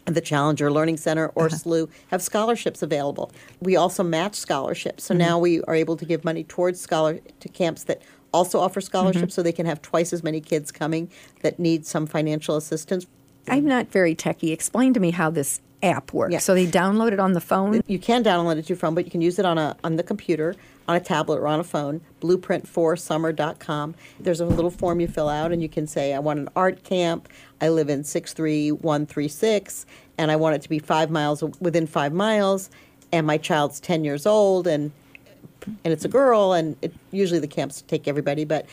the 0.06 0.20
Challenger 0.20 0.70
Learning 0.70 0.96
Center 0.96 1.28
or 1.34 1.46
uh-huh. 1.46 1.56
SLU 1.56 1.90
have 2.08 2.22
scholarships 2.22 2.82
available. 2.82 3.32
We 3.60 3.76
also 3.76 4.02
match 4.02 4.34
scholarships, 4.34 5.04
so 5.04 5.14
mm-hmm. 5.14 5.20
now 5.20 5.38
we 5.38 5.62
are 5.62 5.74
able 5.74 5.96
to 5.96 6.04
give 6.04 6.24
money 6.24 6.44
towards 6.44 6.80
scholar 6.80 7.20
to 7.40 7.48
camps 7.48 7.84
that 7.84 8.02
also 8.32 8.60
offer 8.60 8.80
scholarships, 8.80 9.26
mm-hmm. 9.26 9.30
so 9.30 9.42
they 9.42 9.52
can 9.52 9.66
have 9.66 9.80
twice 9.80 10.12
as 10.12 10.22
many 10.22 10.40
kids 10.40 10.72
coming 10.72 11.10
that 11.42 11.58
need 11.58 11.86
some 11.86 12.06
financial 12.06 12.56
assistance. 12.56 13.06
I'm 13.48 13.66
not 13.66 13.88
very 13.88 14.14
techy. 14.14 14.52
Explain 14.52 14.94
to 14.94 15.00
me 15.00 15.10
how 15.10 15.30
this 15.30 15.60
app 15.82 16.12
works. 16.12 16.32
Yeah. 16.32 16.38
So 16.38 16.54
they 16.54 16.66
download 16.66 17.12
it 17.12 17.20
on 17.20 17.34
the 17.34 17.40
phone. 17.40 17.82
You 17.86 17.98
can 17.98 18.24
download 18.24 18.56
it 18.56 18.62
to 18.62 18.68
your 18.70 18.78
phone, 18.78 18.94
but 18.94 19.04
you 19.04 19.10
can 19.10 19.20
use 19.20 19.38
it 19.38 19.44
on 19.44 19.58
a 19.58 19.76
on 19.84 19.96
the 19.96 20.02
computer 20.02 20.56
on 20.86 20.96
a 20.96 21.00
tablet 21.00 21.38
or 21.38 21.48
on 21.48 21.60
a 21.60 21.64
phone, 21.64 22.00
blueprint4summer.com. 22.20 23.94
There's 24.20 24.40
a 24.40 24.46
little 24.46 24.70
form 24.70 25.00
you 25.00 25.08
fill 25.08 25.28
out, 25.28 25.52
and 25.52 25.62
you 25.62 25.68
can 25.68 25.86
say, 25.86 26.14
I 26.14 26.18
want 26.18 26.38
an 26.38 26.48
art 26.54 26.84
camp. 26.84 27.28
I 27.60 27.68
live 27.68 27.88
in 27.88 28.04
63136, 28.04 29.86
and 30.18 30.30
I 30.30 30.36
want 30.36 30.56
it 30.56 30.62
to 30.62 30.68
be 30.68 30.78
five 30.78 31.10
miles 31.10 31.42
within 31.60 31.86
five 31.86 32.12
miles, 32.12 32.70
and 33.12 33.26
my 33.26 33.38
child's 33.38 33.80
10 33.80 34.04
years 34.04 34.26
old, 34.26 34.66
and 34.66 34.92
and 35.82 35.94
it's 35.94 36.04
a 36.04 36.08
girl, 36.08 36.52
and 36.52 36.76
it, 36.82 36.92
usually 37.10 37.40
the 37.40 37.46
camps 37.46 37.82
take 37.82 38.06
everybody, 38.06 38.44
but 38.44 38.66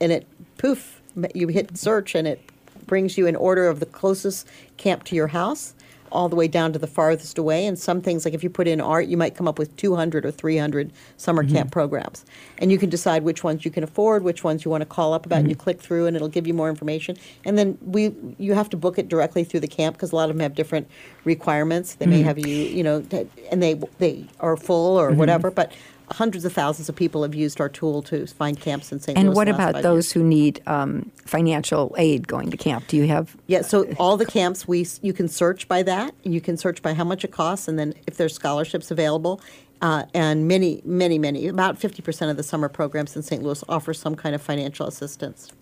and 0.00 0.12
it 0.12 0.26
poof, 0.58 1.00
you 1.34 1.48
hit 1.48 1.78
search, 1.78 2.14
and 2.14 2.28
it 2.28 2.40
brings 2.86 3.16
you 3.16 3.26
in 3.26 3.34
order 3.36 3.68
of 3.68 3.80
the 3.80 3.86
closest 3.86 4.46
camp 4.76 5.04
to 5.04 5.16
your 5.16 5.28
house 5.28 5.74
all 6.16 6.30
the 6.30 6.36
way 6.36 6.48
down 6.48 6.72
to 6.72 6.78
the 6.78 6.86
farthest 6.86 7.36
away. 7.36 7.66
And 7.66 7.78
some 7.78 8.00
things, 8.00 8.24
like 8.24 8.32
if 8.32 8.42
you 8.42 8.48
put 8.48 8.66
in 8.66 8.80
art, 8.80 9.06
you 9.06 9.18
might 9.18 9.34
come 9.34 9.46
up 9.46 9.58
with 9.58 9.76
200 9.76 10.24
or 10.24 10.30
300 10.30 10.90
summer 11.18 11.44
mm-hmm. 11.44 11.54
camp 11.54 11.70
programs. 11.70 12.24
And 12.58 12.72
you 12.72 12.78
can 12.78 12.88
decide 12.88 13.22
which 13.22 13.44
ones 13.44 13.64
you 13.66 13.70
can 13.70 13.84
afford, 13.84 14.24
which 14.24 14.42
ones 14.42 14.64
you 14.64 14.70
want 14.70 14.80
to 14.80 14.86
call 14.86 15.12
up 15.12 15.26
about, 15.26 15.36
mm-hmm. 15.36 15.40
and 15.40 15.50
you 15.50 15.56
click 15.56 15.80
through, 15.80 16.06
and 16.06 16.16
it'll 16.16 16.28
give 16.28 16.46
you 16.46 16.54
more 16.54 16.70
information. 16.70 17.16
And 17.44 17.58
then 17.58 17.76
we, 17.82 18.14
you 18.38 18.54
have 18.54 18.70
to 18.70 18.76
book 18.76 18.98
it 18.98 19.08
directly 19.08 19.44
through 19.44 19.60
the 19.60 19.68
camp 19.68 19.96
because 19.96 20.12
a 20.12 20.16
lot 20.16 20.30
of 20.30 20.36
them 20.36 20.40
have 20.40 20.54
different 20.54 20.88
requirements. 21.24 21.94
They 21.94 22.06
mm-hmm. 22.06 22.10
may 22.12 22.22
have 22.22 22.38
you, 22.38 22.48
you 22.48 22.82
know, 22.82 23.04
and 23.52 23.62
they 23.62 23.74
they 23.98 24.24
are 24.40 24.56
full 24.56 24.98
or 24.98 25.10
mm-hmm. 25.10 25.18
whatever. 25.18 25.50
But 25.50 25.72
hundreds 26.12 26.44
of 26.44 26.52
thousands 26.52 26.88
of 26.88 26.96
people 26.96 27.22
have 27.22 27.34
used 27.34 27.60
our 27.60 27.68
tool 27.68 28.02
to 28.02 28.26
find 28.26 28.60
camps 28.60 28.92
in 28.92 29.00
St. 29.00 29.16
Louis. 29.16 29.20
And 29.20 29.28
Louis. 29.28 29.36
what 29.36 29.48
about 29.48 29.82
those 29.82 30.06
years. 30.06 30.12
who 30.12 30.24
need 30.24 30.62
um, 30.66 31.10
financial 31.24 31.94
aid 31.98 32.28
going 32.28 32.50
to 32.50 32.56
camp? 32.56 32.86
Do 32.88 32.96
you 32.96 33.06
have? 33.08 33.36
Yeah, 33.46 33.62
so 33.62 33.84
all 33.98 34.16
the 34.16 34.26
camps 34.26 34.68
we 34.68 34.86
you 35.02 35.12
can 35.12 35.28
search 35.28 35.68
by 35.68 35.82
that. 35.82 36.14
You 36.22 36.40
can 36.40 36.56
search 36.56 36.82
by 36.82 36.94
how 36.94 37.04
much 37.04 37.24
it 37.24 37.32
costs, 37.32 37.68
and 37.68 37.78
then 37.78 37.94
if 38.06 38.16
there's 38.16 38.34
scholarships 38.34 38.90
available. 38.90 39.40
Uh, 39.82 40.04
and 40.14 40.48
many, 40.48 40.80
many, 40.86 41.18
many, 41.18 41.48
about 41.48 41.78
50% 41.78 42.30
of 42.30 42.38
the 42.38 42.42
summer 42.42 42.66
programs 42.66 43.14
in 43.14 43.22
St. 43.22 43.42
Louis 43.42 43.62
offer 43.68 43.92
some 43.92 44.14
kind 44.14 44.34
of 44.34 44.40
financial 44.40 44.86
assistance. 44.86 45.52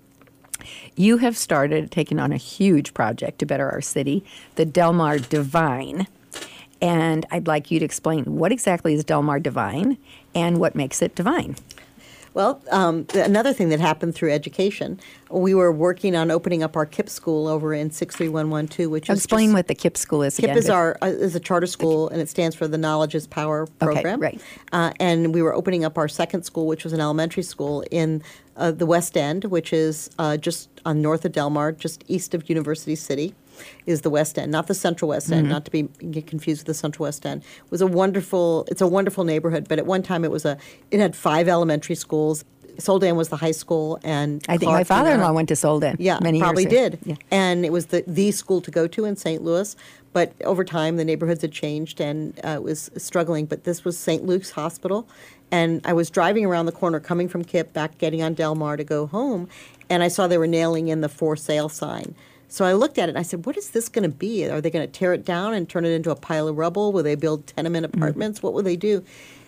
You 0.95 1.19
have 1.19 1.37
started 1.37 1.91
taking 1.91 2.21
on 2.21 2.31
a 2.31 2.37
huge 2.37 2.95
project 2.95 3.41
to 3.41 3.47
better 3.47 3.69
our 3.69 3.81
city, 3.81 4.25
the 4.55 4.65
Delmar 4.65 5.19
Divine. 5.19 6.07
And 6.81 7.27
I'd 7.31 7.47
like 7.47 7.71
you 7.71 7.79
to 7.79 7.85
explain 7.85 8.25
what 8.25 8.53
exactly 8.53 8.95
is 8.95 9.05
Delmar 9.05 9.41
Divine 9.41 9.99
and 10.35 10.59
what 10.59 10.75
makes 10.75 11.03
it 11.03 11.15
divine. 11.15 11.57
Well, 12.35 12.61
um, 12.73 13.07
another 13.15 13.53
thing 13.53 13.69
that 13.69 13.79
happened 13.79 14.17
through 14.17 14.33
education, 14.33 14.99
we 15.31 15.55
were 15.55 15.71
working 15.71 16.17
on 16.17 16.33
opening 16.33 16.65
up 16.65 16.77
our 16.77 16.85
KIPP 16.85 17.09
school 17.09 17.47
over 17.47 17.73
in 17.73 17.93
63112, 17.93 18.91
which 18.91 19.09
is 19.09 19.19
Explain 19.19 19.53
what 19.53 19.69
the 19.69 19.75
KIPP 19.75 19.97
school 19.97 20.23
is 20.25 20.37
KIPP 20.37 20.43
again. 20.43 20.59
is 20.59 20.69
our 20.69 20.99
uh, 21.01 21.07
is 21.07 21.37
a 21.37 21.41
charter 21.41 21.69
school, 21.69 22.09
and 22.09 22.21
it 22.21 22.29
stands 22.29 22.57
for 22.57 22.67
the 22.67 22.77
Knowledge 22.77 23.15
is 23.15 23.29
Power 23.29 23.67
program. 23.79 24.21
Okay, 24.21 24.37
right. 24.37 24.41
Uh, 24.73 24.93
and 24.99 25.33
we 25.33 25.43
were 25.43 25.55
opening 25.55 25.85
up 25.85 25.97
our 25.97 26.09
second 26.09 26.43
school, 26.43 26.67
which 26.67 26.83
was 26.83 26.93
an 26.93 27.01
elementary 27.01 27.45
school 27.45 27.85
in 27.93 28.21
uh, 28.57 28.73
the 28.73 28.87
West 28.87 29.17
End, 29.17 29.45
which 29.45 29.73
is 29.73 30.11
uh, 30.19 30.37
just 30.37 30.69
on 30.85 31.01
north 31.01 31.25
of 31.25 31.31
Delmar, 31.31 31.71
just 31.71 32.03
east 32.09 32.35
of 32.35 32.49
University 32.49 32.97
City 32.97 33.33
is 33.87 34.03
the 34.03 34.11
West 34.11 34.39
End, 34.39 34.51
not 34.53 34.67
the 34.67 34.75
Central 34.75 35.11
West 35.11 35.31
End, 35.31 35.43
mm-hmm. 35.43 35.53
not 35.53 35.65
to 35.65 35.71
be 35.71 35.83
get 36.11 36.27
confused 36.27 36.61
with 36.61 36.67
the 36.67 36.75
Central 36.75 37.05
West 37.05 37.25
End. 37.27 37.43
It 37.43 37.71
was 37.71 37.81
a 37.81 37.87
wonderful. 37.87 38.67
It's 38.71 38.81
a 38.81 38.87
wonderful 38.87 39.25
neighborhood, 39.25 39.67
but 39.69 39.79
at 39.79 39.87
one 39.87 40.03
time 40.03 40.25
it 40.25 40.31
was 40.31 40.45
a. 40.45 40.59
It 40.91 41.01
had 41.01 41.17
five 41.17 41.49
elementary 41.49 41.95
schools. 41.95 42.45
Soldan 42.79 43.17
was 43.17 43.29
the 43.29 43.37
high 43.37 43.53
school, 43.53 43.99
and 44.03 44.45
I 44.49 44.57
think 44.57 44.71
Clark, 44.71 44.81
my 44.81 44.85
father-in-law 44.85 45.33
went 45.33 45.49
to 45.49 45.55
Soldan. 45.55 45.97
Yeah, 45.99 46.19
many 46.21 46.41
probably 46.41 46.65
did. 46.65 46.99
Yeah. 47.05 47.17
and 47.31 47.65
it 47.65 47.73
was 47.73 47.87
the 47.87 48.05
the 48.07 48.33
school 48.33 48.61
to 48.63 48.71
go 48.71 48.87
to 48.87 49.05
in 49.05 49.17
St. 49.17 49.43
Louis. 49.43 49.77
But 50.13 50.33
over 50.45 50.65
time, 50.65 50.97
the 50.97 51.05
neighborhoods 51.05 51.43
had 51.43 51.51
changed, 51.51 52.01
and 52.01 52.39
uh, 52.45 52.51
it 52.51 52.63
was 52.63 52.91
struggling. 52.97 53.47
But 53.47 53.65
this 53.65 53.85
was 53.85 53.99
St. 53.99 54.25
Luke's 54.25 54.53
Hospital, 54.53 55.09
and 55.51 55.81
I 55.85 55.93
was 55.93 56.09
driving 56.09 56.45
around 56.45 56.67
the 56.67 56.73
corner, 56.73 57.01
coming 57.01 57.29
from 57.29 57.45
KIPP, 57.45 57.73
back 57.73 57.99
getting 57.99 58.23
on 58.23 58.35
Delmar 58.35 58.77
to 58.77 58.85
go 58.85 59.07
home, 59.07 59.49
and 59.91 60.03
I 60.03 60.09
saw 60.09 60.27
they 60.27 60.39
were 60.39 60.47
nailing 60.47 60.89
in 60.89 61.01
the 61.01 61.09
for 61.09 61.37
sale 61.37 61.69
sign. 61.69 62.15
So 62.49 62.65
I 62.65 62.73
looked 62.73 62.99
at 62.99 63.09
it 63.09 63.11
and 63.11 63.19
I 63.19 63.23
said, 63.23 63.47
what 63.47 63.57
is 63.57 63.71
this 63.71 63.89
going 63.89 64.09
to 64.09 64.17
be? 64.17 64.49
Are 64.49 64.61
they 64.61 64.71
going 64.71 64.87
to 64.87 64.93
tear 64.93 65.13
it 65.13 65.25
down 65.25 65.55
and 65.55 65.69
turn 65.69 65.85
it 65.85 65.91
into 65.91 66.11
a 66.11 66.17
pile 66.17 66.49
of 66.49 66.57
rubble? 66.57 66.93
Will 66.93 67.03
they 67.03 67.15
build 67.15 67.47
tenement 67.47 67.87
mm-hmm. 67.87 67.99
apartments? 67.99 68.39
Mm-hmm. 68.39 68.47
What 68.47 68.55
will 68.55 68.63
they 68.63 68.77
do? 68.77 69.05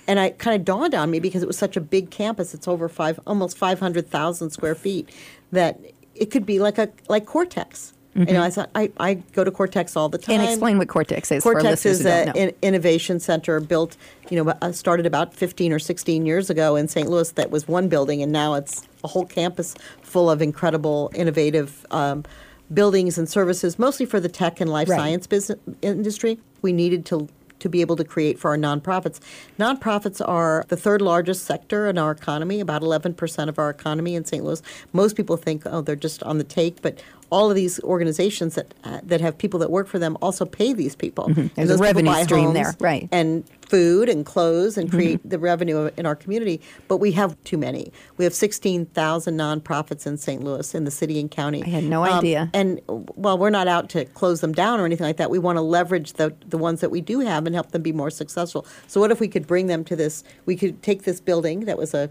And 0.09 0.19
it 0.19 0.39
kind 0.39 0.55
of 0.55 0.65
dawned 0.65 0.95
on 0.95 1.11
me 1.11 1.21
because 1.21 1.43
it 1.43 1.47
was 1.47 1.59
such 1.59 1.77
a 1.77 1.81
big 1.81 2.11
campus. 2.11 2.55
It's 2.55 2.69
over 2.69 2.89
five, 2.89 3.19
almost 3.27 3.59
five 3.59 3.81
hundred 3.81 4.09
thousand 4.09 4.51
square 4.51 4.77
feet. 4.77 5.11
That 5.51 5.81
it 6.15 6.31
could 6.31 6.47
be 6.47 6.61
like 6.61 6.79
a 6.79 6.91
like 7.09 7.27
Cortex. 7.27 7.93
Mm-hmm. 8.17 8.29
You 8.29 8.35
know, 8.35 8.43
I 8.43 8.51
thought 8.51 8.71
I, 8.75 8.91
I 8.99 9.15
go 9.15 9.45
to 9.45 9.51
Cortex 9.51 9.95
all 9.95 10.09
the 10.09 10.17
time. 10.17 10.41
And 10.41 10.49
explain 10.49 10.79
what 10.79 10.89
Cortex 10.89 11.31
is. 11.31 11.43
Cortex 11.43 11.85
is 11.85 12.07
an 12.07 12.53
innovation 12.63 13.21
center 13.21 13.61
built, 13.61 13.97
you 14.31 14.43
know, 14.43 14.55
uh, 14.63 14.73
started 14.73 15.05
about 15.05 15.35
15 15.35 15.71
or 15.71 15.79
16 15.79 16.25
years 16.25 16.49
ago 16.49 16.77
in 16.77 16.89
St. 16.89 17.11
Louis. 17.11 17.31
That 17.33 17.51
was 17.51 17.69
one 17.69 17.89
building, 17.89 18.23
and 18.23 18.33
now 18.33 18.55
it's 18.55 18.89
a 19.05 19.09
whole 19.09 19.27
campus 19.27 19.75
full 20.01 20.31
of 20.31 20.41
incredible, 20.41 21.11
innovative. 21.15 21.85
Um, 21.91 22.25
buildings 22.73 23.19
and 23.19 23.29
services, 23.29 23.79
mostly 23.79 24.07
for 24.07 24.21
the 24.21 24.29
tech 24.29 24.61
and 24.61 24.71
life 24.71 24.89
right. 24.89 24.97
science 24.97 25.27
business 25.27 25.59
industry. 25.83 26.39
We 26.63 26.73
needed 26.73 27.07
to 27.07 27.29
to 27.59 27.69
be 27.71 27.81
able 27.81 27.97
to 27.97 28.05
create 28.05 28.39
for 28.39 28.51
our 28.51 28.57
nonprofits. 28.57 29.19
Nonprofits 29.59 30.27
are 30.27 30.65
the 30.69 30.77
third 30.77 31.01
largest 31.01 31.45
sector 31.45 31.89
in 31.89 31.97
our 31.97 32.11
economy, 32.11 32.61
about 32.61 32.83
11% 32.83 33.49
of 33.49 33.59
our 33.59 33.71
economy 33.71 34.15
in 34.15 34.25
St. 34.25 34.45
Louis. 34.45 34.61
Most 34.93 35.17
people 35.17 35.39
think, 35.39 35.63
oh, 35.65 35.81
they're 35.81 35.97
just 35.97 36.23
on 36.23 36.37
the 36.37 36.45
take, 36.45 36.83
but 36.83 37.03
all 37.31 37.51
of 37.51 37.57
these 37.57 37.81
organizations 37.81 38.55
that 38.55 38.75
uh, 38.85 39.01
that 39.03 39.21
have 39.21 39.37
people 39.37 39.59
that 39.61 39.71
work 39.71 39.89
for 39.89 39.99
them 39.99 40.17
also 40.23 40.45
pay 40.45 40.73
these 40.73 40.95
people. 40.95 41.29
Mm-hmm. 41.29 41.49
There's 41.55 41.71
a 41.71 41.79
revenue 41.79 42.15
stream 42.25 42.53
there, 42.53 42.75
right? 42.81 43.09
And 43.13 43.49
food 43.69 44.09
and 44.09 44.25
clothes 44.25 44.79
and 44.79 44.91
create 44.91 45.19
mm-hmm. 45.19 45.29
the 45.29 45.39
revenue 45.39 45.91
in 45.97 46.07
our 46.07 46.15
community. 46.15 46.61
But 46.89 46.99
we 46.99 47.13
have 47.13 47.37
too 47.45 47.59
many. 47.59 47.93
We 48.17 48.25
have 48.25 48.33
16,000 48.33 49.37
nonprofits 49.37 50.07
in 50.07 50.19
St. 50.19 50.43
Louis, 50.43 50.73
in 50.75 50.85
the 50.85 50.91
city 50.91 51.19
and 51.19 51.29
county. 51.29 51.65
I 51.65 51.69
had 51.69 51.85
no 51.85 52.05
um, 52.05 52.19
idea. 52.19 52.51
And 52.55 52.81
while 52.87 53.39
we're 53.39 53.51
not 53.51 53.67
out 53.67 53.89
to 53.91 54.05
close 54.05 54.41
them 54.41 54.53
down 54.53 54.79
or 54.79 54.85
anything 54.85 55.07
like 55.07 55.17
that, 55.17 55.31
we 55.31 55.39
want 55.39 55.57
to 55.57 55.63
leverage 55.63 56.15
the 56.15 56.35
the 56.47 56.59
ones 56.59 56.81
that 56.81 56.91
we 56.91 57.01
do 57.01 57.21
have 57.21 57.47
and 57.47 57.55
help 57.55 57.73
them 57.73 57.83
be 57.83 57.93
more 57.93 58.11
successful. 58.11 58.67
So 58.87 59.01
what 59.01 59.11
if 59.11 59.21
we 59.21 59.29
could 59.29 59.47
bring 59.47 59.67
them 59.67 59.85
to 59.85 59.97
this? 59.97 60.23
We 60.45 60.57
could 60.57 60.83
take 60.83 61.03
this 61.03 61.21
building 61.21 61.65
that 61.65 61.79
was 61.79 61.95
a 61.95 62.11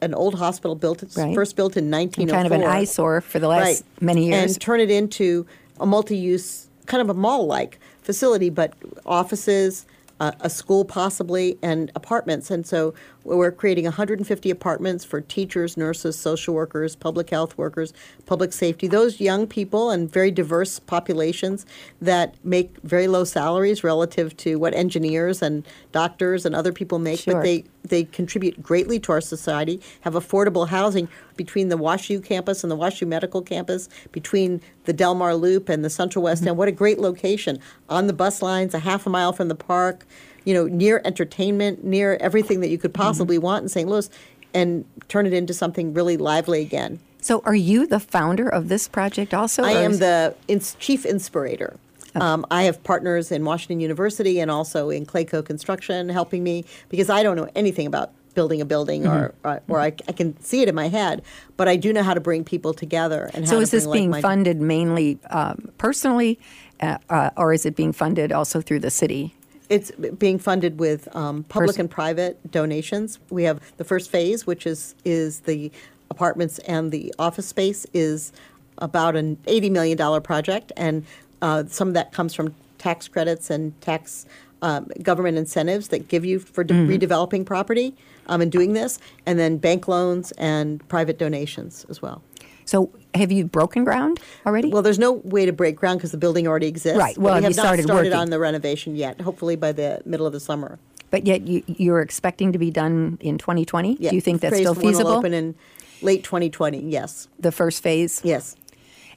an 0.00 0.14
old 0.14 0.34
hospital 0.34 0.74
built, 0.74 1.04
right. 1.16 1.34
first 1.34 1.56
built 1.56 1.76
in 1.76 1.90
1904. 1.90 2.34
kind 2.34 2.46
of 2.46 2.52
an 2.52 2.64
eyesore 2.64 3.20
for 3.20 3.38
the 3.38 3.48
last 3.48 3.60
right. 3.60 3.82
many 4.02 4.26
years. 4.26 4.52
And 4.52 4.60
turn 4.60 4.80
it 4.80 4.90
into 4.90 5.46
a 5.80 5.86
multi-use, 5.86 6.68
kind 6.86 7.00
of 7.00 7.10
a 7.10 7.14
mall-like 7.14 7.78
facility, 8.02 8.50
but 8.50 8.72
offices, 9.04 9.86
uh, 10.20 10.32
a 10.40 10.50
school 10.50 10.84
possibly, 10.84 11.58
and 11.62 11.92
apartments. 11.94 12.50
And 12.50 12.66
so 12.66 12.94
we're 13.36 13.52
creating 13.52 13.84
150 13.84 14.50
apartments 14.50 15.04
for 15.04 15.20
teachers, 15.20 15.76
nurses, 15.76 16.18
social 16.18 16.54
workers, 16.54 16.96
public 16.96 17.30
health 17.30 17.56
workers, 17.58 17.92
public 18.26 18.52
safety, 18.52 18.86
those 18.88 19.20
young 19.20 19.46
people 19.46 19.90
and 19.90 20.10
very 20.10 20.30
diverse 20.30 20.78
populations 20.78 21.66
that 22.00 22.34
make 22.44 22.76
very 22.82 23.06
low 23.06 23.24
salaries 23.24 23.84
relative 23.84 24.36
to 24.38 24.56
what 24.56 24.74
engineers 24.74 25.42
and 25.42 25.66
doctors 25.92 26.46
and 26.46 26.54
other 26.54 26.72
people 26.72 26.98
make, 26.98 27.20
sure. 27.20 27.34
but 27.34 27.42
they, 27.42 27.64
they 27.84 28.04
contribute 28.04 28.62
greatly 28.62 28.98
to 29.00 29.12
our 29.12 29.20
society, 29.20 29.80
have 30.00 30.14
affordable 30.14 30.68
housing 30.68 31.08
between 31.36 31.68
the 31.68 31.78
WashU 31.78 32.24
campus 32.24 32.64
and 32.64 32.70
the 32.70 32.76
WashU 32.76 33.06
Medical 33.06 33.42
campus, 33.42 33.88
between 34.12 34.60
the 34.84 34.92
Delmar 34.92 35.34
Loop 35.34 35.68
and 35.68 35.84
the 35.84 35.90
Central 35.90 36.24
West 36.24 36.42
mm-hmm. 36.42 36.48
End. 36.48 36.58
What 36.58 36.68
a 36.68 36.72
great 36.72 36.98
location 36.98 37.58
on 37.88 38.06
the 38.06 38.12
bus 38.12 38.42
lines, 38.42 38.74
a 38.74 38.78
half 38.78 39.06
a 39.06 39.10
mile 39.10 39.32
from 39.32 39.48
the 39.48 39.54
park 39.54 40.06
you 40.48 40.54
know, 40.54 40.64
near 40.64 41.02
entertainment, 41.04 41.84
near 41.84 42.16
everything 42.22 42.60
that 42.60 42.70
you 42.70 42.78
could 42.78 42.94
mm-hmm. 42.94 43.02
possibly 43.02 43.36
mm-hmm. 43.36 43.44
want 43.44 43.62
in 43.64 43.68
St. 43.68 43.86
Louis, 43.86 44.08
and 44.54 44.86
turn 45.08 45.26
it 45.26 45.34
into 45.34 45.52
something 45.52 45.92
really 45.92 46.16
lively 46.16 46.62
again. 46.62 46.98
So, 47.20 47.42
are 47.44 47.54
you 47.54 47.86
the 47.86 48.00
founder 48.00 48.48
of 48.48 48.70
this 48.70 48.88
project 48.88 49.34
also? 49.34 49.62
I 49.62 49.72
am 49.72 49.98
the 49.98 50.34
ins- 50.48 50.74
chief 50.76 51.04
inspirator. 51.04 51.76
Oh. 52.14 52.20
Um, 52.22 52.46
I 52.50 52.62
have 52.62 52.82
partners 52.82 53.30
in 53.30 53.44
Washington 53.44 53.80
University 53.80 54.40
and 54.40 54.50
also 54.50 54.88
in 54.88 55.04
Clayco 55.04 55.44
Construction 55.44 56.08
helping 56.08 56.42
me 56.42 56.64
because 56.88 57.10
I 57.10 57.22
don't 57.22 57.36
know 57.36 57.50
anything 57.54 57.86
about 57.86 58.12
building 58.32 58.62
a 58.62 58.64
building 58.64 59.02
mm-hmm. 59.02 59.12
or, 59.12 59.34
or, 59.44 59.62
or 59.68 59.80
I, 59.80 59.92
I, 60.08 60.12
can 60.12 60.40
see 60.40 60.62
it 60.62 60.68
in 60.68 60.74
my 60.74 60.88
head, 60.88 61.22
but 61.58 61.68
I 61.68 61.76
do 61.76 61.92
know 61.92 62.02
how 62.02 62.14
to 62.14 62.20
bring 62.20 62.42
people 62.42 62.72
together. 62.72 63.30
And 63.34 63.46
so, 63.46 63.60
is 63.60 63.70
this 63.70 63.86
being 63.86 64.14
funded 64.14 64.62
mainly 64.62 65.18
um, 65.28 65.70
personally, 65.76 66.38
uh, 66.80 66.96
uh, 67.10 67.30
or 67.36 67.52
is 67.52 67.66
it 67.66 67.76
being 67.76 67.92
funded 67.92 68.32
also 68.32 68.62
through 68.62 68.80
the 68.80 68.90
city? 68.90 69.34
It's 69.68 69.90
being 69.90 70.38
funded 70.38 70.78
with 70.78 71.14
um, 71.14 71.44
public 71.44 71.68
Person. 71.68 71.82
and 71.82 71.90
private 71.90 72.50
donations. 72.50 73.18
We 73.30 73.42
have 73.44 73.60
the 73.76 73.84
first 73.84 74.10
phase, 74.10 74.46
which 74.46 74.66
is 74.66 74.94
is 75.04 75.40
the 75.40 75.70
apartments 76.10 76.58
and 76.60 76.90
the 76.90 77.14
office 77.18 77.46
space, 77.46 77.86
is 77.92 78.32
about 78.78 79.14
an 79.16 79.36
eighty 79.46 79.68
million 79.68 79.96
dollar 79.98 80.20
project, 80.20 80.72
and 80.76 81.04
uh, 81.42 81.64
some 81.68 81.88
of 81.88 81.94
that 81.94 82.12
comes 82.12 82.34
from 82.34 82.54
tax 82.78 83.08
credits 83.08 83.50
and 83.50 83.78
tax 83.80 84.24
um, 84.62 84.90
government 85.02 85.36
incentives 85.36 85.88
that 85.88 86.08
give 86.08 86.24
you 86.24 86.38
for 86.38 86.64
de- 86.64 86.74
mm-hmm. 86.74 86.90
redeveloping 86.90 87.44
property 87.44 87.94
um, 88.26 88.40
and 88.40 88.50
doing 88.50 88.72
this, 88.72 88.98
and 89.26 89.38
then 89.38 89.58
bank 89.58 89.86
loans 89.86 90.32
and 90.32 90.86
private 90.88 91.18
donations 91.18 91.84
as 91.88 92.00
well. 92.00 92.22
So 92.68 92.90
have 93.14 93.32
you 93.32 93.46
broken 93.46 93.82
ground 93.82 94.20
already? 94.44 94.68
Well, 94.68 94.82
there's 94.82 94.98
no 94.98 95.12
way 95.12 95.46
to 95.46 95.54
break 95.54 95.74
ground 95.74 96.00
because 96.00 96.12
the 96.12 96.18
building 96.18 96.46
already 96.46 96.66
exists. 96.66 96.98
Right. 96.98 97.16
Well, 97.16 97.36
we 97.36 97.42
have 97.42 97.50
you 97.50 97.54
started 97.54 97.86
not 97.86 97.94
started 97.94 98.12
on 98.12 98.28
the 98.28 98.38
renovation 98.38 98.94
yet. 98.94 99.22
Hopefully 99.22 99.56
by 99.56 99.72
the 99.72 100.02
middle 100.04 100.26
of 100.26 100.34
the 100.34 100.40
summer. 100.40 100.78
But 101.10 101.26
yet 101.26 101.46
you, 101.46 101.62
you're 101.66 102.02
expecting 102.02 102.52
to 102.52 102.58
be 102.58 102.70
done 102.70 103.16
in 103.22 103.38
2020. 103.38 103.96
Yeah. 103.98 104.10
Do 104.10 104.16
you 104.16 104.20
think 104.20 104.42
that's 104.42 104.54
phase 104.54 104.60
still 104.60 104.74
feasible? 104.74 105.04
One 105.04 105.12
Will 105.12 105.18
open 105.18 105.32
in 105.32 105.54
late 106.02 106.24
2020. 106.24 106.80
Yes. 106.80 107.28
The 107.38 107.52
first 107.52 107.82
phase. 107.82 108.20
Yes. 108.22 108.54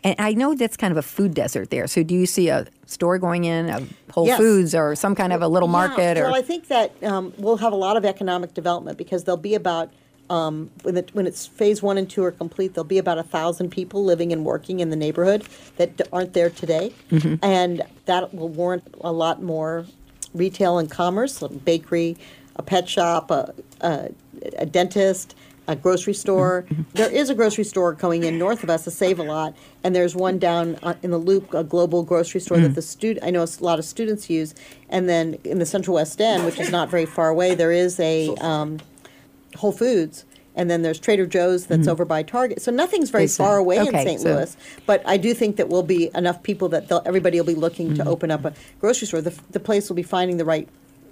And 0.01 0.15
I 0.17 0.31
know 0.31 0.55
that's 0.55 0.77
kind 0.77 0.91
of 0.91 0.97
a 0.97 1.01
food 1.01 1.33
desert 1.33 1.71
there. 1.71 1.87
So 1.87 2.03
do 2.03 2.15
you 2.15 2.25
see 2.25 2.47
a 2.47 2.67
store 2.85 3.19
going 3.19 3.43
in, 3.43 3.69
a 3.69 3.85
Whole 4.13 4.27
yes. 4.27 4.37
Foods, 4.37 4.73
or 4.73 4.95
some 4.95 5.13
kind 5.13 5.33
of 5.33 5.41
a 5.41 5.47
little 5.49 5.67
market? 5.67 6.17
Or 6.17 6.23
well, 6.23 6.35
I 6.35 6.41
think 6.41 6.69
that 6.69 6.91
um, 7.03 7.33
we'll 7.37 7.57
have 7.57 7.73
a 7.73 7.77
lot 7.77 7.97
of 7.97 8.05
economic 8.05 8.53
development 8.53 8.97
because 8.97 9.25
there'll 9.25 9.35
be 9.35 9.55
about 9.55 9.91
um, 10.31 10.71
when, 10.83 10.95
the, 10.95 11.05
when 11.11 11.27
it's 11.27 11.45
phase 11.45 11.83
one 11.83 11.97
and 11.97 12.09
two 12.09 12.23
are 12.23 12.31
complete, 12.31 12.73
there'll 12.73 12.85
be 12.85 12.97
about 12.97 13.17
a 13.17 13.23
thousand 13.23 13.69
people 13.69 14.03
living 14.03 14.31
and 14.31 14.45
working 14.45 14.79
in 14.79 14.89
the 14.89 14.95
neighborhood 14.95 15.43
that 15.75 15.97
d- 15.97 16.05
aren't 16.13 16.33
there 16.33 16.49
today, 16.49 16.93
mm-hmm. 17.11 17.35
and 17.43 17.83
that 18.05 18.33
will 18.33 18.47
warrant 18.47 18.83
a 19.01 19.11
lot 19.11 19.43
more 19.43 19.85
retail 20.33 20.79
and 20.79 20.89
commerce, 20.89 21.41
a 21.41 21.49
bakery, 21.49 22.15
a 22.55 22.63
pet 22.63 22.87
shop, 22.87 23.29
a, 23.29 23.53
a, 23.81 24.09
a 24.57 24.65
dentist, 24.65 25.35
a 25.67 25.75
grocery 25.75 26.13
store. 26.13 26.65
Mm-hmm. 26.69 26.81
There 26.93 27.11
is 27.11 27.29
a 27.29 27.35
grocery 27.35 27.65
store 27.65 27.93
going 27.93 28.23
in 28.23 28.37
north 28.37 28.63
of 28.63 28.69
us, 28.69 28.87
a 28.87 28.91
Save 28.91 29.19
a 29.19 29.23
Lot, 29.23 29.53
and 29.83 29.93
there's 29.93 30.15
one 30.15 30.39
down 30.39 30.77
uh, 30.81 30.93
in 31.03 31.11
the 31.11 31.17
Loop, 31.17 31.53
a 31.53 31.63
global 31.63 32.03
grocery 32.03 32.39
store 32.39 32.57
mm-hmm. 32.57 32.67
that 32.67 32.75
the 32.75 32.81
student 32.81 33.25
I 33.25 33.31
know 33.31 33.43
a 33.43 33.63
lot 33.63 33.79
of 33.79 33.85
students 33.85 34.29
use. 34.29 34.55
And 34.89 35.09
then 35.09 35.37
in 35.43 35.59
the 35.59 35.65
Central 35.65 35.95
West 35.95 36.21
End, 36.21 36.45
which 36.45 36.59
is 36.59 36.71
not 36.71 36.89
very 36.89 37.05
far 37.05 37.29
away, 37.29 37.53
there 37.53 37.71
is 37.71 37.99
a 37.99 38.33
um, 38.37 38.79
Whole 39.55 39.71
Foods. 39.71 40.25
And 40.53 40.69
then 40.69 40.81
there's 40.81 40.99
Trader 40.99 41.25
Joe's 41.25 41.67
that's 41.67 41.81
mm-hmm. 41.81 41.91
over 41.91 42.03
by 42.03 42.23
Target. 42.23 42.61
So 42.61 42.71
nothing's 42.71 43.09
very 43.09 43.27
far 43.27 43.57
away 43.57 43.79
okay, 43.79 44.01
in 44.01 44.05
St. 44.05 44.21
so 44.21 44.35
Louis. 44.35 44.57
But 44.85 45.01
I 45.05 45.15
do 45.15 45.33
think 45.33 45.55
that 45.55 45.69
we'll 45.69 45.81
be 45.81 46.11
enough 46.13 46.43
people 46.43 46.67
that 46.69 46.91
everybody 47.05 47.39
will 47.39 47.47
be 47.47 47.55
looking 47.55 47.87
mm-hmm. 47.91 48.03
to 48.03 48.09
open 48.09 48.31
up 48.31 48.43
a 48.43 48.53
grocery 48.79 49.07
store. 49.07 49.21
The, 49.21 49.37
the 49.51 49.61
place 49.61 49.87
will 49.87 49.95
be 49.95 50.03
finding 50.03 50.35
the 50.37 50.43
right 50.43 50.67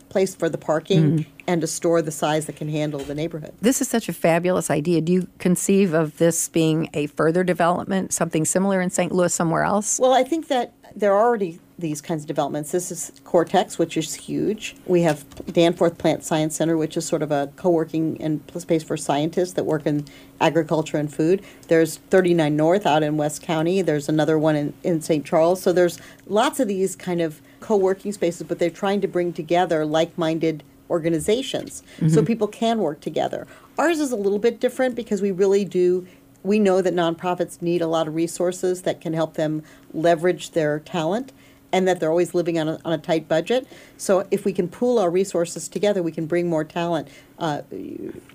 place 0.09 0.35
for 0.35 0.49
the 0.49 0.57
parking 0.57 1.19
mm-hmm. 1.19 1.31
and 1.47 1.63
a 1.63 1.67
store 1.67 2.01
the 2.01 2.11
size 2.11 2.47
that 2.47 2.55
can 2.55 2.67
handle 2.67 2.99
the 2.99 3.15
neighborhood. 3.15 3.53
This 3.61 3.79
is 3.79 3.87
such 3.87 4.09
a 4.09 4.13
fabulous 4.13 4.69
idea. 4.69 5.01
Do 5.01 5.13
you 5.13 5.27
conceive 5.37 5.93
of 5.93 6.17
this 6.17 6.49
being 6.49 6.89
a 6.93 7.07
further 7.07 7.43
development, 7.43 8.11
something 8.11 8.43
similar 8.43 8.81
in 8.81 8.89
St. 8.89 9.11
Louis 9.11 9.33
somewhere 9.33 9.63
else? 9.63 9.99
Well, 9.99 10.13
I 10.13 10.23
think 10.23 10.47
that 10.47 10.73
there 10.95 11.13
are 11.13 11.23
already 11.23 11.59
these 11.79 12.01
kinds 12.01 12.23
of 12.23 12.27
developments. 12.27 12.71
This 12.71 12.91
is 12.91 13.11
Cortex, 13.23 13.77
which 13.77 13.95
is 13.97 14.13
huge. 14.13 14.75
We 14.85 15.01
have 15.03 15.25
Danforth 15.51 15.97
Plant 15.97 16.23
Science 16.23 16.55
Center, 16.55 16.77
which 16.77 16.97
is 16.97 17.05
sort 17.05 17.21
of 17.21 17.31
a 17.31 17.51
co-working 17.55 18.21
and 18.21 18.41
space 18.57 18.83
for 18.83 18.97
scientists 18.97 19.53
that 19.53 19.65
work 19.65 19.85
in 19.85 20.05
agriculture 20.41 20.97
and 20.97 21.13
food. 21.13 21.43
There's 21.67 21.97
39 21.97 22.55
North 22.55 22.85
out 22.85 23.03
in 23.03 23.17
West 23.17 23.41
County. 23.41 23.81
There's 23.81 24.09
another 24.09 24.37
one 24.37 24.55
in, 24.55 24.73
in 24.83 25.01
St. 25.01 25.25
Charles. 25.25 25.61
So 25.61 25.71
there's 25.71 25.99
lots 26.27 26.59
of 26.59 26.67
these 26.67 26.95
kind 26.95 27.21
of 27.21 27.41
co-working 27.59 28.11
spaces, 28.11 28.43
but 28.47 28.59
they're 28.59 28.69
trying 28.69 29.01
to 29.01 29.07
bring 29.07 29.33
together 29.33 29.85
like-minded 29.85 30.63
organizations 30.89 31.83
mm-hmm. 31.97 32.09
so 32.09 32.23
people 32.23 32.47
can 32.47 32.79
work 32.79 32.99
together. 32.99 33.45
Ours 33.77 33.99
is 33.99 34.11
a 34.11 34.15
little 34.15 34.39
bit 34.39 34.59
different 34.59 34.95
because 34.95 35.21
we 35.21 35.31
really 35.31 35.63
do 35.63 36.07
we 36.43 36.59
know 36.59 36.81
that 36.81 36.95
nonprofits 36.95 37.61
need 37.61 37.81
a 37.81 37.87
lot 37.87 38.07
of 38.07 38.15
resources 38.15 38.83
that 38.83 39.01
can 39.01 39.13
help 39.13 39.33
them 39.33 39.63
leverage 39.93 40.51
their 40.51 40.79
talent 40.79 41.33
and 41.71 41.87
that 41.87 41.99
they're 41.99 42.09
always 42.09 42.33
living 42.33 42.57
on 42.59 42.67
a, 42.67 42.79
on 42.83 42.93
a 42.93 42.97
tight 42.97 43.27
budget. 43.27 43.67
So 43.97 44.27
if 44.31 44.45
we 44.45 44.53
can 44.53 44.67
pool 44.67 44.99
our 44.99 45.09
resources 45.09 45.67
together, 45.67 46.01
we 46.01 46.11
can 46.11 46.25
bring 46.25 46.49
more 46.49 46.63
talent. 46.63 47.07
Uh, 47.37 47.61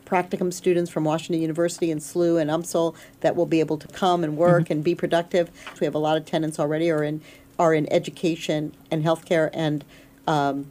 practicum 0.06 0.52
students 0.52 0.90
from 0.90 1.04
Washington 1.04 1.42
University 1.42 1.90
and 1.90 2.00
SLU 2.00 2.40
and 2.40 2.50
UMSL 2.50 2.94
that 3.20 3.36
will 3.36 3.46
be 3.46 3.60
able 3.60 3.76
to 3.78 3.88
come 3.88 4.24
and 4.24 4.36
work 4.36 4.64
mm-hmm. 4.64 4.74
and 4.74 4.84
be 4.84 4.94
productive. 4.94 5.50
We 5.80 5.84
have 5.84 5.94
a 5.94 5.98
lot 5.98 6.16
of 6.16 6.24
tenants 6.24 6.58
already 6.58 6.90
are 6.90 7.02
in 7.02 7.20
are 7.56 7.72
in 7.72 7.90
education 7.92 8.74
and 8.90 9.04
healthcare 9.04 9.48
and 9.52 9.84
um, 10.26 10.66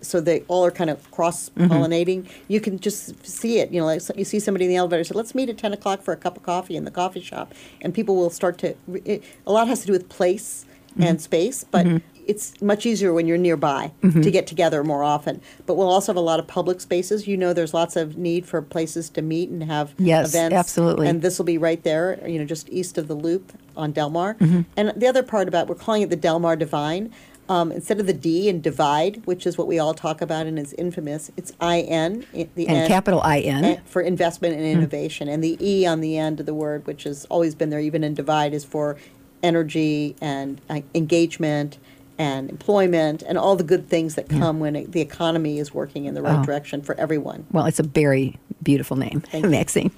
so 0.00 0.20
they 0.20 0.42
all 0.48 0.64
are 0.64 0.70
kind 0.70 0.90
of 0.90 1.10
cross 1.10 1.48
pollinating. 1.50 2.22
Mm-hmm. 2.22 2.44
You 2.52 2.60
can 2.60 2.78
just 2.78 3.26
see 3.26 3.58
it. 3.58 3.70
You 3.70 3.80
know, 3.80 3.86
like 3.86 4.02
you 4.16 4.24
see 4.24 4.38
somebody 4.38 4.66
in 4.66 4.70
the 4.70 4.76
elevator 4.76 5.02
say, 5.04 5.14
"Let's 5.14 5.34
meet 5.34 5.48
at 5.48 5.58
ten 5.58 5.72
o'clock 5.72 6.02
for 6.02 6.12
a 6.12 6.16
cup 6.16 6.36
of 6.36 6.42
coffee 6.42 6.76
in 6.76 6.84
the 6.84 6.90
coffee 6.90 7.20
shop," 7.20 7.52
and 7.80 7.92
people 7.92 8.14
will 8.14 8.30
start 8.30 8.58
to. 8.58 8.76
It, 9.04 9.24
a 9.46 9.52
lot 9.52 9.66
has 9.68 9.80
to 9.80 9.86
do 9.86 9.92
with 9.92 10.08
place 10.08 10.64
mm-hmm. 10.90 11.02
and 11.02 11.20
space, 11.20 11.64
but 11.64 11.86
mm-hmm. 11.86 11.98
it's 12.26 12.60
much 12.60 12.84
easier 12.86 13.12
when 13.12 13.26
you're 13.26 13.38
nearby 13.38 13.92
mm-hmm. 14.02 14.20
to 14.20 14.30
get 14.30 14.46
together 14.46 14.84
more 14.84 15.02
often. 15.02 15.40
But 15.66 15.74
we'll 15.74 15.88
also 15.88 16.12
have 16.12 16.16
a 16.16 16.20
lot 16.20 16.38
of 16.38 16.46
public 16.46 16.80
spaces. 16.80 17.26
You 17.26 17.36
know, 17.36 17.52
there's 17.52 17.74
lots 17.74 17.96
of 17.96 18.16
need 18.16 18.46
for 18.46 18.60
places 18.62 19.08
to 19.10 19.22
meet 19.22 19.48
and 19.50 19.64
have 19.64 19.94
yes, 19.98 20.30
events. 20.30 20.54
absolutely. 20.54 21.08
And 21.08 21.22
this 21.22 21.38
will 21.38 21.46
be 21.46 21.58
right 21.58 21.82
there. 21.82 22.26
You 22.28 22.38
know, 22.38 22.44
just 22.44 22.68
east 22.68 22.98
of 22.98 23.08
the 23.08 23.14
Loop 23.14 23.52
on 23.76 23.92
Delmar. 23.92 24.34
Mm-hmm. 24.34 24.62
And 24.76 24.92
the 24.96 25.06
other 25.06 25.22
part 25.22 25.48
about 25.48 25.68
we're 25.68 25.74
calling 25.74 26.02
it 26.02 26.10
the 26.10 26.16
Delmar 26.16 26.56
Divine. 26.56 27.12
Um, 27.50 27.72
instead 27.72 27.98
of 27.98 28.06
the 28.06 28.12
D 28.12 28.50
in 28.50 28.60
divide, 28.60 29.24
which 29.24 29.46
is 29.46 29.56
what 29.56 29.66
we 29.66 29.78
all 29.78 29.94
talk 29.94 30.20
about 30.20 30.44
and 30.44 30.58
is 30.58 30.74
infamous, 30.74 31.30
it's 31.38 31.50
I 31.62 31.80
N, 31.80 32.26
the 32.34 32.68
and 32.68 32.76
N, 32.76 32.88
capital 32.88 33.22
I 33.22 33.38
N 33.38 33.80
for 33.86 34.02
investment 34.02 34.54
and 34.54 34.64
innovation, 34.64 35.28
mm. 35.28 35.32
and 35.32 35.42
the 35.42 35.56
E 35.58 35.86
on 35.86 36.02
the 36.02 36.18
end 36.18 36.40
of 36.40 36.44
the 36.44 36.52
word, 36.52 36.86
which 36.86 37.04
has 37.04 37.24
always 37.30 37.54
been 37.54 37.70
there, 37.70 37.80
even 37.80 38.04
in 38.04 38.12
divide, 38.12 38.52
is 38.52 38.66
for 38.66 38.98
energy 39.42 40.16
and 40.20 40.60
uh, 40.68 40.80
engagement 40.94 41.78
and 42.18 42.50
employment 42.50 43.22
and 43.22 43.38
all 43.38 43.54
the 43.54 43.64
good 43.64 43.88
things 43.88 44.16
that 44.16 44.28
come 44.28 44.56
yeah. 44.56 44.62
when 44.62 44.76
it, 44.76 44.92
the 44.92 45.00
economy 45.00 45.58
is 45.58 45.72
working 45.72 46.04
in 46.04 46.14
the 46.14 46.22
right 46.22 46.40
oh. 46.40 46.44
direction 46.44 46.82
for 46.82 46.94
everyone. 46.96 47.46
Well, 47.52 47.66
it's 47.66 47.78
a 47.78 47.84
very 47.84 48.38
beautiful 48.62 48.96
name, 48.96 49.20
Thank 49.20 49.46
Maxine. 49.46 49.92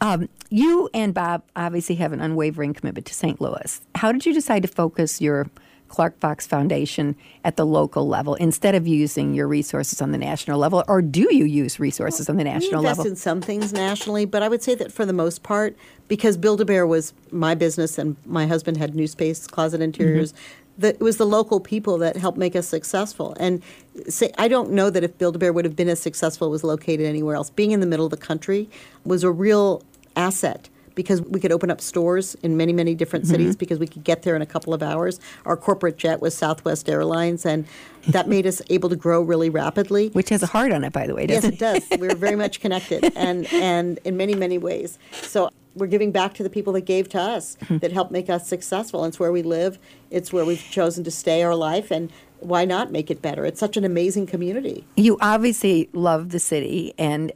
Um, 0.00 0.28
you 0.50 0.88
and 0.94 1.12
Bob 1.12 1.42
obviously 1.56 1.96
have 1.96 2.12
an 2.12 2.20
unwavering 2.20 2.72
commitment 2.72 3.06
to 3.06 3.14
St. 3.14 3.40
Louis. 3.40 3.80
How 3.96 4.12
did 4.12 4.24
you 4.24 4.32
decide 4.32 4.62
to 4.62 4.68
focus 4.68 5.20
your 5.20 5.48
Clark 5.88 6.18
Fox 6.20 6.46
Foundation 6.46 7.16
at 7.44 7.56
the 7.56 7.66
local 7.66 8.06
level 8.06 8.34
instead 8.36 8.74
of 8.74 8.86
using 8.86 9.34
your 9.34 9.48
resources 9.48 10.00
on 10.00 10.12
the 10.12 10.18
national 10.18 10.58
level? 10.58 10.84
Or 10.88 11.02
do 11.02 11.26
you 11.34 11.44
use 11.44 11.80
resources 11.80 12.28
well, 12.28 12.34
on 12.34 12.38
the 12.38 12.44
national 12.44 12.82
level? 12.82 13.06
in 13.06 13.16
some 13.16 13.40
things 13.40 13.72
nationally, 13.72 14.24
but 14.24 14.42
I 14.42 14.48
would 14.48 14.62
say 14.62 14.74
that 14.76 14.92
for 14.92 15.04
the 15.04 15.12
most 15.12 15.42
part, 15.42 15.76
because 16.06 16.36
Build 16.36 16.60
a 16.60 16.64
Bear 16.64 16.86
was 16.86 17.12
my 17.30 17.54
business 17.54 17.98
and 17.98 18.16
my 18.26 18.46
husband 18.46 18.76
had 18.76 18.94
New 18.94 19.06
Space 19.06 19.46
Closet 19.46 19.80
Interiors. 19.80 20.32
Mm-hmm. 20.32 20.42
That 20.78 20.94
it 20.94 21.00
was 21.00 21.16
the 21.16 21.26
local 21.26 21.58
people 21.58 21.98
that 21.98 22.16
helped 22.16 22.38
make 22.38 22.54
us 22.54 22.68
successful. 22.68 23.36
And 23.40 23.64
say, 24.08 24.30
I 24.38 24.46
don't 24.46 24.70
know 24.70 24.90
that 24.90 25.02
if 25.02 25.18
Build 25.18 25.34
a 25.34 25.38
Bear 25.40 25.52
would 25.52 25.64
have 25.64 25.74
been 25.74 25.88
as 25.88 25.98
successful, 25.98 26.46
it 26.46 26.50
was 26.50 26.62
located 26.62 27.04
anywhere 27.04 27.34
else. 27.34 27.50
Being 27.50 27.72
in 27.72 27.80
the 27.80 27.86
middle 27.86 28.04
of 28.04 28.12
the 28.12 28.16
country 28.16 28.70
was 29.04 29.24
a 29.24 29.30
real 29.32 29.82
asset 30.14 30.68
because 30.98 31.22
we 31.22 31.38
could 31.38 31.52
open 31.52 31.70
up 31.70 31.80
stores 31.80 32.34
in 32.42 32.56
many, 32.56 32.72
many 32.72 32.92
different 32.92 33.24
mm-hmm. 33.24 33.34
cities 33.34 33.54
because 33.54 33.78
we 33.78 33.86
could 33.86 34.02
get 34.02 34.22
there 34.22 34.34
in 34.34 34.42
a 34.42 34.46
couple 34.46 34.74
of 34.74 34.82
hours. 34.82 35.20
Our 35.46 35.56
corporate 35.56 35.96
jet 35.96 36.20
was 36.20 36.36
Southwest 36.36 36.88
Airlines, 36.88 37.46
and 37.46 37.68
that 38.08 38.26
made 38.26 38.48
us 38.48 38.60
able 38.68 38.88
to 38.88 38.96
grow 38.96 39.22
really 39.22 39.48
rapidly. 39.48 40.08
Which 40.08 40.30
has 40.30 40.42
a 40.42 40.46
heart 40.46 40.72
on 40.72 40.82
it, 40.82 40.92
by 40.92 41.06
the 41.06 41.14
way, 41.14 41.28
doesn't 41.28 41.54
it? 41.54 41.60
Yes, 41.60 41.84
it 41.84 41.88
does. 41.90 42.00
We're 42.00 42.16
very 42.16 42.34
much 42.34 42.58
connected, 42.64 43.12
and 43.14 43.46
and 43.52 44.00
in 44.04 44.16
many, 44.16 44.34
many 44.34 44.58
ways. 44.58 44.98
So 45.12 45.50
we're 45.76 45.86
giving 45.86 46.10
back 46.10 46.34
to 46.34 46.42
the 46.42 46.50
people 46.50 46.72
that 46.72 46.80
gave 46.80 47.08
to 47.10 47.20
us, 47.20 47.56
mm-hmm. 47.60 47.78
that 47.78 47.92
helped 47.92 48.10
make 48.10 48.28
us 48.28 48.48
successful. 48.48 49.04
It's 49.04 49.20
where 49.20 49.30
we 49.30 49.42
live. 49.42 49.78
It's 50.10 50.32
where 50.32 50.44
we've 50.44 50.60
chosen 50.68 51.04
to 51.04 51.12
stay 51.12 51.44
our 51.44 51.54
life, 51.54 51.92
and 51.92 52.10
why 52.40 52.64
not 52.64 52.90
make 52.90 53.08
it 53.08 53.22
better? 53.22 53.46
It's 53.46 53.60
such 53.60 53.76
an 53.76 53.84
amazing 53.84 54.26
community. 54.26 54.84
You 54.96 55.16
obviously 55.20 55.90
love 55.92 56.30
the 56.30 56.40
city, 56.40 56.92
and 56.98 57.30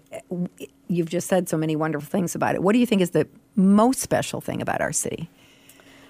you've 0.95 1.09
just 1.09 1.29
said 1.29 1.49
so 1.49 1.57
many 1.57 1.77
wonderful 1.77 2.09
things 2.09 2.35
about 2.35 2.55
it. 2.55 2.63
What 2.63 2.73
do 2.73 2.79
you 2.79 2.87
think 2.87 3.03
is 3.03 3.11
the 3.11 3.29
most 3.57 4.01
special 4.01 4.41
thing 4.41 4.63
about 4.63 4.81
our 4.81 4.93
city? 4.93 5.29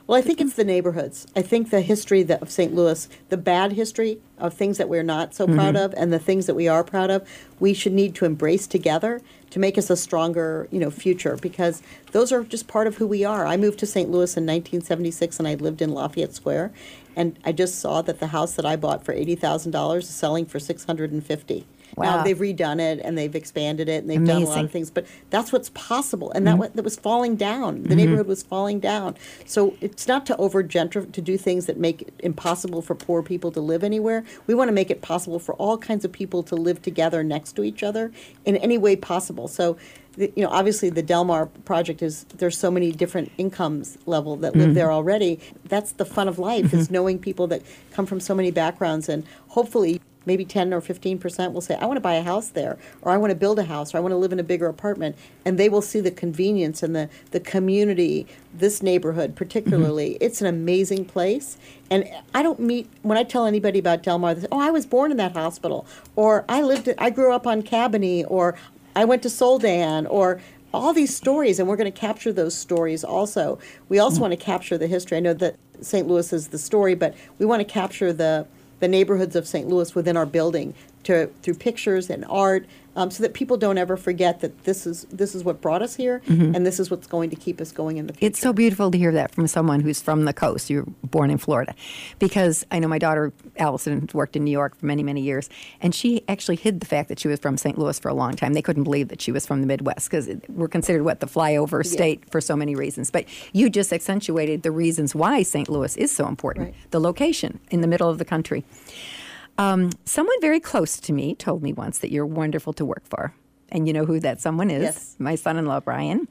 Well, 0.06 0.18
I 0.18 0.22
think 0.22 0.40
it's 0.40 0.54
the 0.54 0.64
neighborhoods. 0.64 1.28
I 1.36 1.42
think 1.42 1.70
the 1.70 1.80
history 1.80 2.28
of 2.28 2.50
St. 2.50 2.74
Louis, 2.74 3.08
the 3.28 3.36
bad 3.36 3.72
history 3.72 4.18
of 4.36 4.52
things 4.52 4.78
that 4.78 4.88
we're 4.88 5.04
not 5.04 5.32
so 5.32 5.46
mm-hmm. 5.46 5.54
proud 5.54 5.76
of, 5.76 5.94
and 5.96 6.12
the 6.12 6.18
things 6.18 6.46
that 6.46 6.54
we 6.54 6.66
are 6.66 6.82
proud 6.82 7.10
of, 7.10 7.28
we 7.60 7.72
should 7.72 7.92
need 7.92 8.14
to 8.16 8.24
embrace 8.24 8.66
together 8.66 9.20
to 9.50 9.58
make 9.60 9.78
us 9.78 9.90
a 9.90 9.96
stronger, 9.96 10.66
you 10.72 10.80
know, 10.80 10.90
future. 10.90 11.36
Because 11.36 11.82
those 12.10 12.32
are 12.32 12.42
just 12.42 12.66
part 12.66 12.88
of 12.88 12.96
who 12.96 13.06
we 13.06 13.24
are. 13.24 13.46
I 13.46 13.56
moved 13.56 13.78
to 13.78 13.86
St. 13.86 14.10
Louis 14.10 14.36
in 14.36 14.44
1976, 14.44 15.38
and 15.38 15.46
I 15.46 15.54
lived 15.54 15.80
in 15.80 15.94
Lafayette 15.94 16.34
Square, 16.34 16.72
and 17.14 17.38
I 17.44 17.52
just 17.52 17.78
saw 17.78 18.02
that 18.02 18.18
the 18.18 18.28
house 18.28 18.54
that 18.54 18.66
I 18.66 18.74
bought 18.74 19.04
for 19.04 19.12
eighty 19.12 19.36
thousand 19.36 19.70
dollars 19.70 20.08
is 20.08 20.14
selling 20.14 20.46
for 20.46 20.58
six 20.58 20.84
hundred 20.84 21.12
and 21.12 21.24
fifty. 21.24 21.64
Wow. 21.96 22.16
Now 22.16 22.24
they've 22.24 22.38
redone 22.38 22.80
it 22.80 23.00
and 23.04 23.18
they've 23.18 23.34
expanded 23.34 23.88
it 23.88 24.02
and 24.02 24.10
they've 24.10 24.18
Amazing. 24.18 24.44
done 24.44 24.52
a 24.52 24.56
lot 24.56 24.64
of 24.64 24.70
things, 24.70 24.90
but 24.90 25.06
that's 25.30 25.52
what's 25.52 25.70
possible. 25.70 26.30
And 26.32 26.46
mm-hmm. 26.46 26.62
that, 26.62 26.76
that 26.76 26.82
was 26.82 26.96
falling 26.96 27.36
down. 27.36 27.82
The 27.82 27.88
mm-hmm. 27.88 27.96
neighborhood 27.98 28.26
was 28.26 28.42
falling 28.42 28.80
down. 28.80 29.16
So 29.44 29.76
it's 29.80 30.08
not 30.08 30.24
to 30.26 30.36
over 30.36 30.62
gentrify, 30.64 31.12
to 31.12 31.20
do 31.20 31.36
things 31.36 31.66
that 31.66 31.78
make 31.78 32.02
it 32.02 32.14
impossible 32.20 32.82
for 32.82 32.94
poor 32.94 33.22
people 33.22 33.52
to 33.52 33.60
live 33.60 33.84
anywhere. 33.84 34.24
We 34.46 34.54
want 34.54 34.68
to 34.68 34.72
make 34.72 34.90
it 34.90 35.02
possible 35.02 35.38
for 35.38 35.54
all 35.56 35.76
kinds 35.76 36.04
of 36.04 36.12
people 36.12 36.42
to 36.44 36.54
live 36.54 36.80
together 36.82 37.22
next 37.22 37.52
to 37.52 37.64
each 37.64 37.82
other 37.82 38.12
in 38.44 38.56
any 38.56 38.78
way 38.78 38.96
possible. 38.96 39.48
So 39.48 39.76
you 40.16 40.32
know, 40.36 40.48
obviously 40.48 40.90
the 40.90 41.02
Delmar 41.02 41.46
project 41.64 42.02
is 42.02 42.24
there's 42.36 42.58
so 42.58 42.70
many 42.70 42.92
different 42.92 43.32
incomes 43.38 43.96
level 44.06 44.36
that 44.36 44.54
live 44.54 44.66
mm-hmm. 44.66 44.74
there 44.74 44.92
already. 44.92 45.40
That's 45.64 45.92
the 45.92 46.04
fun 46.04 46.28
of 46.28 46.38
life 46.38 46.66
mm-hmm. 46.66 46.76
is 46.76 46.90
knowing 46.90 47.18
people 47.18 47.46
that 47.48 47.62
come 47.92 48.06
from 48.06 48.20
so 48.20 48.34
many 48.34 48.50
backgrounds 48.50 49.08
and 49.08 49.24
hopefully 49.48 50.00
maybe 50.26 50.44
10 50.44 50.72
or 50.72 50.80
15 50.80 51.18
percent 51.18 51.52
will 51.52 51.60
say, 51.60 51.76
I 51.76 51.86
want 51.86 51.96
to 51.96 52.00
buy 52.00 52.14
a 52.14 52.22
house 52.22 52.48
there, 52.48 52.78
or 53.02 53.12
I 53.12 53.16
want 53.16 53.30
to 53.30 53.36
build 53.36 53.58
a 53.58 53.64
house, 53.64 53.94
or 53.94 53.98
I 53.98 54.00
want 54.00 54.12
to 54.12 54.16
live 54.16 54.32
in 54.32 54.40
a 54.40 54.44
bigger 54.44 54.66
apartment. 54.66 55.16
And 55.44 55.58
they 55.58 55.68
will 55.68 55.82
see 55.82 56.00
the 56.00 56.10
convenience 56.10 56.82
and 56.82 56.94
the, 56.94 57.08
the 57.30 57.40
community, 57.40 58.26
this 58.54 58.82
neighborhood 58.82 59.36
particularly. 59.36 60.10
Mm-hmm. 60.10 60.24
It's 60.24 60.40
an 60.40 60.46
amazing 60.46 61.04
place. 61.04 61.56
And 61.90 62.08
I 62.34 62.42
don't 62.42 62.60
meet, 62.60 62.88
when 63.02 63.18
I 63.18 63.22
tell 63.22 63.46
anybody 63.46 63.78
about 63.78 64.02
Delmar, 64.02 64.34
they 64.34 64.42
say, 64.42 64.48
oh, 64.52 64.60
I 64.60 64.70
was 64.70 64.86
born 64.86 65.10
in 65.10 65.16
that 65.18 65.32
hospital, 65.32 65.86
or 66.16 66.44
I 66.48 66.62
lived, 66.62 66.88
I 66.98 67.10
grew 67.10 67.32
up 67.34 67.46
on 67.46 67.62
Cabanne, 67.62 68.24
or 68.28 68.56
I 68.94 69.04
went 69.04 69.22
to 69.22 69.28
Soldan, 69.28 70.06
or 70.10 70.40
all 70.74 70.92
these 70.92 71.14
stories, 71.14 71.58
and 71.58 71.68
we're 71.68 71.76
going 71.76 71.90
to 71.90 71.98
capture 71.98 72.32
those 72.32 72.56
stories 72.56 73.04
also. 73.04 73.58
We 73.88 73.98
also 73.98 74.14
mm-hmm. 74.14 74.22
want 74.22 74.32
to 74.32 74.38
capture 74.38 74.78
the 74.78 74.86
history. 74.86 75.18
I 75.18 75.20
know 75.20 75.34
that 75.34 75.56
St. 75.80 76.06
Louis 76.06 76.32
is 76.32 76.48
the 76.48 76.58
story, 76.58 76.94
but 76.94 77.14
we 77.38 77.46
want 77.46 77.60
to 77.60 77.64
capture 77.64 78.12
the 78.12 78.46
the 78.82 78.88
neighborhoods 78.88 79.36
of 79.36 79.46
St. 79.46 79.68
Louis 79.68 79.94
within 79.94 80.16
our 80.16 80.26
building 80.26 80.74
to, 81.04 81.28
through 81.40 81.54
pictures 81.54 82.10
and 82.10 82.24
art, 82.28 82.66
um, 82.96 83.10
so 83.10 83.22
that 83.22 83.34
people 83.34 83.56
don't 83.56 83.78
ever 83.78 83.96
forget 83.96 84.40
that 84.40 84.64
this 84.64 84.86
is 84.86 85.04
this 85.04 85.34
is 85.34 85.44
what 85.44 85.60
brought 85.60 85.82
us 85.82 85.96
here, 85.96 86.20
mm-hmm. 86.26 86.54
and 86.54 86.66
this 86.66 86.78
is 86.78 86.90
what's 86.90 87.06
going 87.06 87.30
to 87.30 87.36
keep 87.36 87.60
us 87.60 87.72
going 87.72 87.96
in 87.96 88.06
the 88.06 88.12
future. 88.12 88.26
It's 88.26 88.40
so 88.40 88.52
beautiful 88.52 88.90
to 88.90 88.98
hear 88.98 89.12
that 89.12 89.34
from 89.34 89.46
someone 89.46 89.80
who's 89.80 90.00
from 90.00 90.24
the 90.24 90.32
coast. 90.32 90.68
You're 90.70 90.86
born 91.02 91.30
in 91.30 91.38
Florida, 91.38 91.74
because 92.18 92.66
I 92.70 92.78
know 92.78 92.88
my 92.88 92.98
daughter 92.98 93.32
Allison 93.56 94.08
worked 94.12 94.36
in 94.36 94.44
New 94.44 94.50
York 94.50 94.76
for 94.76 94.86
many 94.86 95.02
many 95.02 95.22
years, 95.22 95.48
and 95.80 95.94
she 95.94 96.22
actually 96.28 96.56
hid 96.56 96.80
the 96.80 96.86
fact 96.86 97.08
that 97.08 97.18
she 97.18 97.28
was 97.28 97.40
from 97.40 97.56
St. 97.56 97.78
Louis 97.78 97.98
for 97.98 98.08
a 98.08 98.14
long 98.14 98.34
time. 98.34 98.52
They 98.52 98.62
couldn't 98.62 98.84
believe 98.84 99.08
that 99.08 99.20
she 99.20 99.32
was 99.32 99.46
from 99.46 99.60
the 99.60 99.66
Midwest 99.66 100.10
because 100.10 100.28
we're 100.48 100.68
considered 100.68 101.04
what 101.04 101.20
the 101.20 101.26
flyover 101.26 101.84
state 101.84 102.20
yeah. 102.24 102.30
for 102.30 102.40
so 102.40 102.56
many 102.56 102.74
reasons. 102.74 103.10
But 103.10 103.26
you 103.52 103.70
just 103.70 103.92
accentuated 103.92 104.62
the 104.62 104.70
reasons 104.70 105.14
why 105.14 105.42
St. 105.42 105.68
Louis 105.68 105.96
is 105.96 106.14
so 106.14 106.26
important. 106.28 106.66
Right. 106.66 106.74
The 106.90 107.00
location 107.00 107.58
in 107.70 107.80
the 107.80 107.88
middle 107.88 108.08
of 108.08 108.18
the 108.18 108.24
country. 108.24 108.64
Um, 109.58 109.90
someone 110.04 110.40
very 110.40 110.60
close 110.60 110.98
to 111.00 111.12
me 111.12 111.34
told 111.34 111.62
me 111.62 111.72
once 111.72 111.98
that 111.98 112.10
you're 112.10 112.26
wonderful 112.26 112.72
to 112.74 112.84
work 112.84 113.06
for. 113.06 113.34
And 113.68 113.86
you 113.86 113.92
know 113.92 114.04
who 114.04 114.20
that 114.20 114.40
someone 114.40 114.70
is? 114.70 114.82
Yes. 114.82 115.16
My 115.18 115.34
son 115.34 115.56
in 115.56 115.66
law, 115.66 115.80
Brian, 115.80 116.28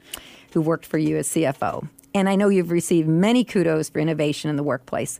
who 0.52 0.60
worked 0.60 0.86
for 0.86 0.98
you 0.98 1.16
as 1.16 1.28
CFO. 1.28 1.88
And 2.14 2.28
I 2.28 2.36
know 2.36 2.48
you've 2.48 2.70
received 2.70 3.08
many 3.08 3.42
kudos 3.42 3.88
for 3.90 3.98
innovation 3.98 4.50
in 4.50 4.56
the 4.56 4.62
workplace. 4.62 5.18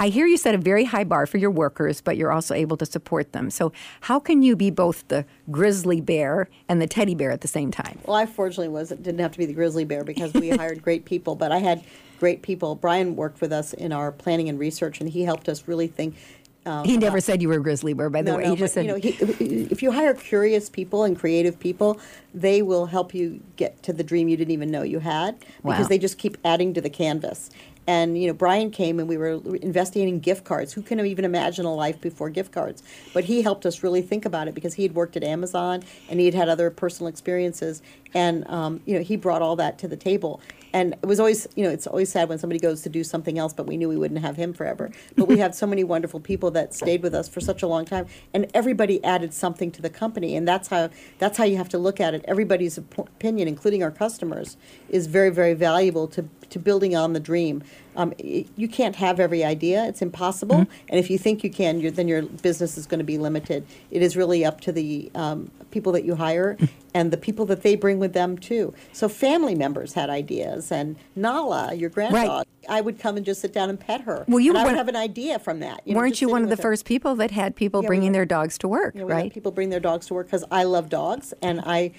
I 0.00 0.08
hear 0.08 0.26
you 0.26 0.36
set 0.36 0.54
a 0.54 0.58
very 0.58 0.84
high 0.84 1.04
bar 1.04 1.26
for 1.26 1.38
your 1.38 1.50
workers, 1.50 2.00
but 2.00 2.16
you're 2.16 2.32
also 2.32 2.54
able 2.54 2.76
to 2.78 2.86
support 2.86 3.32
them. 3.32 3.50
So, 3.50 3.72
how 4.00 4.18
can 4.18 4.42
you 4.42 4.56
be 4.56 4.70
both 4.70 5.06
the 5.06 5.24
grizzly 5.50 6.00
bear 6.00 6.48
and 6.68 6.82
the 6.82 6.88
teddy 6.88 7.14
bear 7.14 7.30
at 7.30 7.42
the 7.42 7.48
same 7.48 7.70
time? 7.70 8.00
Well, 8.04 8.16
I 8.16 8.26
fortunately 8.26 8.68
was 8.68 8.88
didn't 8.88 9.20
have 9.20 9.30
to 9.32 9.38
be 9.38 9.46
the 9.46 9.52
grizzly 9.52 9.84
bear 9.84 10.02
because 10.02 10.32
we 10.34 10.50
hired 10.50 10.82
great 10.82 11.04
people, 11.04 11.36
but 11.36 11.52
I 11.52 11.58
had 11.58 11.84
great 12.18 12.42
people. 12.42 12.74
Brian 12.74 13.14
worked 13.14 13.40
with 13.40 13.52
us 13.52 13.72
in 13.74 13.92
our 13.92 14.10
planning 14.10 14.48
and 14.48 14.58
research, 14.58 15.00
and 15.00 15.08
he 15.08 15.22
helped 15.22 15.48
us 15.48 15.68
really 15.68 15.86
think. 15.86 16.16
Uh, 16.64 16.84
he 16.84 16.96
never 16.96 17.16
about, 17.16 17.24
said 17.24 17.42
you 17.42 17.48
were 17.48 17.56
a 17.56 17.62
grizzly 17.62 17.92
bear, 17.92 18.08
by 18.08 18.22
the 18.22 18.30
no, 18.30 18.36
way. 18.36 18.44
No, 18.44 18.50
he 18.50 18.56
just 18.56 18.74
but, 18.74 18.84
said, 18.84 18.86
you 18.86 18.92
know, 18.92 18.98
he, 18.98 19.64
if 19.70 19.82
you 19.82 19.90
hire 19.90 20.14
curious 20.14 20.70
people 20.70 21.02
and 21.02 21.18
creative 21.18 21.58
people, 21.58 21.98
they 22.32 22.62
will 22.62 22.86
help 22.86 23.14
you 23.14 23.42
get 23.56 23.82
to 23.82 23.92
the 23.92 24.04
dream 24.04 24.28
you 24.28 24.36
didn't 24.36 24.52
even 24.52 24.70
know 24.70 24.82
you 24.82 25.00
had 25.00 25.38
because 25.40 25.80
wow. 25.80 25.88
they 25.88 25.98
just 25.98 26.18
keep 26.18 26.38
adding 26.44 26.72
to 26.74 26.80
the 26.80 26.90
canvas. 26.90 27.50
And 27.86 28.20
you 28.20 28.28
know, 28.28 28.32
Brian 28.32 28.70
came 28.70 28.98
and 28.98 29.08
we 29.08 29.16
were 29.16 29.40
investigating 29.56 30.20
gift 30.20 30.44
cards. 30.44 30.72
Who 30.72 30.82
can 30.82 31.04
even 31.04 31.24
imagine 31.24 31.64
a 31.64 31.74
life 31.74 32.00
before 32.00 32.30
gift 32.30 32.52
cards? 32.52 32.82
But 33.12 33.24
he 33.24 33.42
helped 33.42 33.66
us 33.66 33.82
really 33.82 34.02
think 34.02 34.24
about 34.24 34.48
it 34.48 34.54
because 34.54 34.74
he 34.74 34.82
had 34.82 34.94
worked 34.94 35.16
at 35.16 35.24
Amazon 35.24 35.82
and 36.08 36.20
he 36.20 36.26
had 36.26 36.34
had 36.34 36.48
other 36.48 36.70
personal 36.70 37.08
experiences, 37.08 37.82
and 38.14 38.48
um, 38.48 38.80
you 38.86 38.94
know, 38.94 39.02
he 39.02 39.16
brought 39.16 39.42
all 39.42 39.56
that 39.56 39.78
to 39.78 39.88
the 39.88 39.96
table. 39.96 40.40
And 40.74 40.94
it 40.94 41.06
was 41.06 41.20
always, 41.20 41.46
you 41.54 41.64
know, 41.64 41.70
it's 41.70 41.86
always 41.86 42.10
sad 42.10 42.30
when 42.30 42.38
somebody 42.38 42.58
goes 42.58 42.80
to 42.82 42.88
do 42.88 43.04
something 43.04 43.38
else, 43.38 43.52
but 43.52 43.66
we 43.66 43.76
knew 43.76 43.90
we 43.90 43.96
wouldn't 43.98 44.20
have 44.20 44.36
him 44.36 44.54
forever. 44.54 44.90
But 45.16 45.28
we 45.28 45.38
had 45.38 45.54
so 45.54 45.66
many 45.66 45.84
wonderful 45.84 46.18
people 46.18 46.50
that 46.52 46.72
stayed 46.72 47.02
with 47.02 47.14
us 47.14 47.28
for 47.28 47.40
such 47.40 47.62
a 47.62 47.66
long 47.66 47.84
time, 47.84 48.06
and 48.32 48.50
everybody 48.54 49.02
added 49.04 49.34
something 49.34 49.70
to 49.72 49.82
the 49.82 49.90
company, 49.90 50.34
and 50.34 50.48
that's 50.48 50.68
how 50.68 50.88
that's 51.18 51.36
how 51.36 51.44
you 51.44 51.58
have 51.58 51.68
to 51.70 51.78
look 51.78 52.00
at 52.00 52.14
it. 52.14 52.24
Everybody's 52.26 52.78
opinion, 52.78 53.48
including 53.48 53.82
our 53.82 53.90
customers, 53.90 54.56
is 54.88 55.06
very, 55.06 55.30
very 55.30 55.52
valuable 55.54 56.08
to 56.08 56.22
to 56.52 56.58
building 56.58 56.96
on 56.96 57.12
the 57.12 57.20
dream. 57.20 57.62
Um, 57.96 58.14
you 58.18 58.68
can't 58.68 58.96
have 58.96 59.20
every 59.20 59.44
idea; 59.44 59.84
it's 59.84 60.00
impossible. 60.00 60.56
Mm-hmm. 60.56 60.86
And 60.88 60.98
if 60.98 61.10
you 61.10 61.18
think 61.18 61.44
you 61.44 61.50
can, 61.50 61.80
then 61.94 62.08
your 62.08 62.22
business 62.22 62.78
is 62.78 62.86
going 62.86 62.98
to 62.98 63.04
be 63.04 63.18
limited. 63.18 63.66
It 63.90 64.02
is 64.02 64.16
really 64.16 64.44
up 64.44 64.60
to 64.62 64.72
the 64.72 65.10
um, 65.14 65.50
people 65.70 65.92
that 65.92 66.04
you 66.04 66.14
hire 66.14 66.56
and 66.94 67.10
the 67.10 67.16
people 67.16 67.46
that 67.46 67.62
they 67.62 67.74
bring 67.74 67.98
with 67.98 68.12
them 68.12 68.38
too. 68.38 68.74
So 68.92 69.08
family 69.08 69.54
members 69.54 69.94
had 69.94 70.10
ideas, 70.10 70.72
and 70.72 70.96
Nala, 71.16 71.74
your 71.74 71.90
grand 71.90 72.14
right. 72.14 72.46
I 72.68 72.80
would 72.80 72.98
come 72.98 73.16
and 73.16 73.26
just 73.26 73.40
sit 73.40 73.52
down 73.52 73.70
and 73.70 73.78
pet 73.78 74.02
her. 74.02 74.24
Well, 74.28 74.40
you 74.40 74.52
and 74.52 74.58
I 74.58 74.64
would 74.64 74.76
have 74.76 74.88
an 74.88 74.96
idea 74.96 75.38
from 75.38 75.60
that. 75.60 75.82
You 75.84 75.96
weren't 75.96 76.20
know, 76.22 76.28
you 76.28 76.32
one 76.32 76.44
of 76.44 76.48
the 76.48 76.56
her. 76.56 76.62
first 76.62 76.84
people 76.84 77.16
that 77.16 77.30
had 77.30 77.56
people 77.56 77.82
yeah, 77.82 77.88
bringing 77.88 78.12
their 78.12 78.24
dogs 78.24 78.56
to 78.58 78.68
work, 78.68 78.94
yeah, 78.94 79.02
right? 79.02 79.32
people 79.32 79.52
bring 79.52 79.70
their 79.70 79.80
dogs 79.80 80.06
to 80.06 80.14
work 80.14 80.26
because 80.26 80.44
I 80.50 80.64
love 80.64 80.88
dogs, 80.88 81.34
and 81.42 81.60
I 81.64 81.92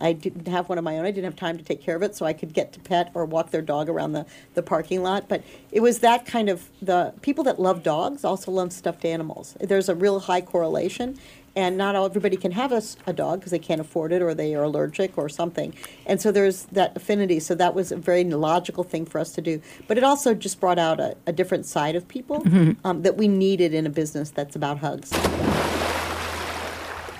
I 0.00 0.12
didn't 0.12 0.46
have 0.48 0.68
one 0.68 0.78
of 0.78 0.84
my 0.84 0.98
own. 0.98 1.04
I 1.04 1.10
didn't 1.10 1.24
have 1.24 1.36
time 1.36 1.56
to 1.58 1.64
take 1.64 1.82
care 1.82 1.96
of 1.96 2.02
it, 2.02 2.14
so 2.14 2.26
I 2.26 2.32
could 2.32 2.52
get 2.52 2.72
to 2.74 2.80
pet 2.80 3.10
or 3.14 3.24
walk 3.24 3.50
their 3.50 3.62
dog 3.62 3.88
around 3.88 4.12
the, 4.12 4.26
the 4.54 4.62
parking 4.62 5.02
lot. 5.02 5.28
But 5.28 5.42
it 5.72 5.80
was 5.80 6.00
that 6.00 6.26
kind 6.26 6.48
of 6.48 6.68
the 6.82 7.14
people 7.22 7.44
that 7.44 7.58
love 7.58 7.82
dogs 7.82 8.24
also 8.24 8.50
love 8.52 8.72
stuffed 8.72 9.04
animals. 9.04 9.56
There's 9.60 9.88
a 9.88 9.94
real 9.94 10.20
high 10.20 10.42
correlation, 10.42 11.18
and 11.56 11.76
not 11.76 11.94
all 11.96 12.04
everybody 12.04 12.36
can 12.36 12.52
have 12.52 12.72
a, 12.72 12.82
a 13.06 13.12
dog 13.12 13.40
because 13.40 13.52
they 13.52 13.58
can't 13.58 13.80
afford 13.80 14.12
it 14.12 14.22
or 14.22 14.34
they 14.34 14.54
are 14.54 14.64
allergic 14.64 15.16
or 15.16 15.28
something. 15.28 15.74
And 16.06 16.20
so 16.20 16.30
there's 16.30 16.64
that 16.66 16.96
affinity. 16.96 17.40
So 17.40 17.54
that 17.54 17.74
was 17.74 17.90
a 17.92 17.96
very 17.96 18.24
logical 18.24 18.84
thing 18.84 19.06
for 19.06 19.18
us 19.18 19.32
to 19.32 19.40
do. 19.40 19.62
But 19.86 19.96
it 19.96 20.04
also 20.04 20.34
just 20.34 20.60
brought 20.60 20.78
out 20.78 21.00
a, 21.00 21.16
a 21.26 21.32
different 21.32 21.66
side 21.66 21.96
of 21.96 22.06
people 22.06 22.42
mm-hmm. 22.42 22.86
um, 22.86 23.02
that 23.02 23.16
we 23.16 23.28
needed 23.28 23.72
in 23.72 23.86
a 23.86 23.90
business 23.90 24.30
that's 24.30 24.56
about 24.56 24.78
hugs. 24.78 25.10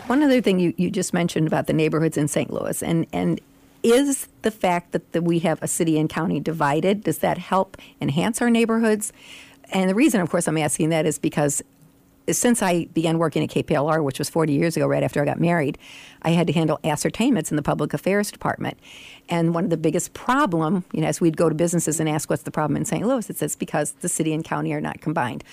One 0.07 0.23
other 0.23 0.43
thing 0.43 0.61
you, 0.61 0.75
you 0.77 0.91
just 0.91 1.15
mentioned 1.15 1.47
about 1.47 1.67
the 1.67 1.73
neighborhoods 1.73 2.19
in 2.19 2.29
St. 2.29 2.53
Louis, 2.53 2.83
and, 2.83 3.07
and 3.13 3.41
is 3.83 4.29
the 4.43 4.51
fact 4.51 4.93
that 4.93 5.13
the, 5.13 5.23
we 5.23 5.39
have 5.41 5.63
a 5.63 5.69
city 5.69 5.99
and 5.99 6.11
county 6.11 6.41
divided, 6.41 7.05
does 7.05 7.19
that 7.19 7.39
help 7.39 7.77
enhance 8.01 8.43
our 8.43 8.51
neighborhoods? 8.51 9.13
And 9.71 9.89
the 9.89 9.95
reason, 9.95 10.21
of 10.21 10.31
course, 10.31 10.47
I'm 10.47 10.59
asking 10.59 10.91
that 10.91 11.07
is 11.07 11.19
because 11.19 11.63
since 12.31 12.63
I 12.63 12.87
began 12.87 13.19
working 13.19 13.43
at 13.43 13.51
KPLR, 13.51 14.03
which 14.03 14.19
was 14.19 14.31
40 14.31 14.53
years 14.53 14.77
ago, 14.77 14.87
right 14.87 15.03
after 15.03 15.21
I 15.21 15.25
got 15.25 15.39
married, 15.39 15.77
I 16.23 16.31
had 16.31 16.47
to 16.47 16.53
handle 16.53 16.81
ascertainments 16.85 17.51
in 17.51 17.57
the 17.57 17.63
public 17.63 17.93
affairs 17.93 18.31
department. 18.31 18.79
And 19.29 19.55
one 19.55 19.65
of 19.65 19.71
the 19.71 19.77
biggest 19.77 20.15
problem, 20.15 20.85
you 20.93 21.03
know, 21.03 21.07
as 21.07 21.21
we'd 21.21 21.37
go 21.37 21.49
to 21.49 21.55
businesses 21.55 22.01
and 22.01 22.09
ask 22.09 22.31
what's 22.31 22.45
the 22.45 22.51
problem 22.51 22.77
in 22.77 22.85
St. 22.85 23.07
Louis, 23.07 23.29
it 23.29 23.37
says 23.37 23.57
because 23.57 23.93
the 23.93 24.09
city 24.09 24.33
and 24.33 24.45
county 24.45 24.73
are 24.73 24.81
not 24.81 25.01
combined. 25.01 25.45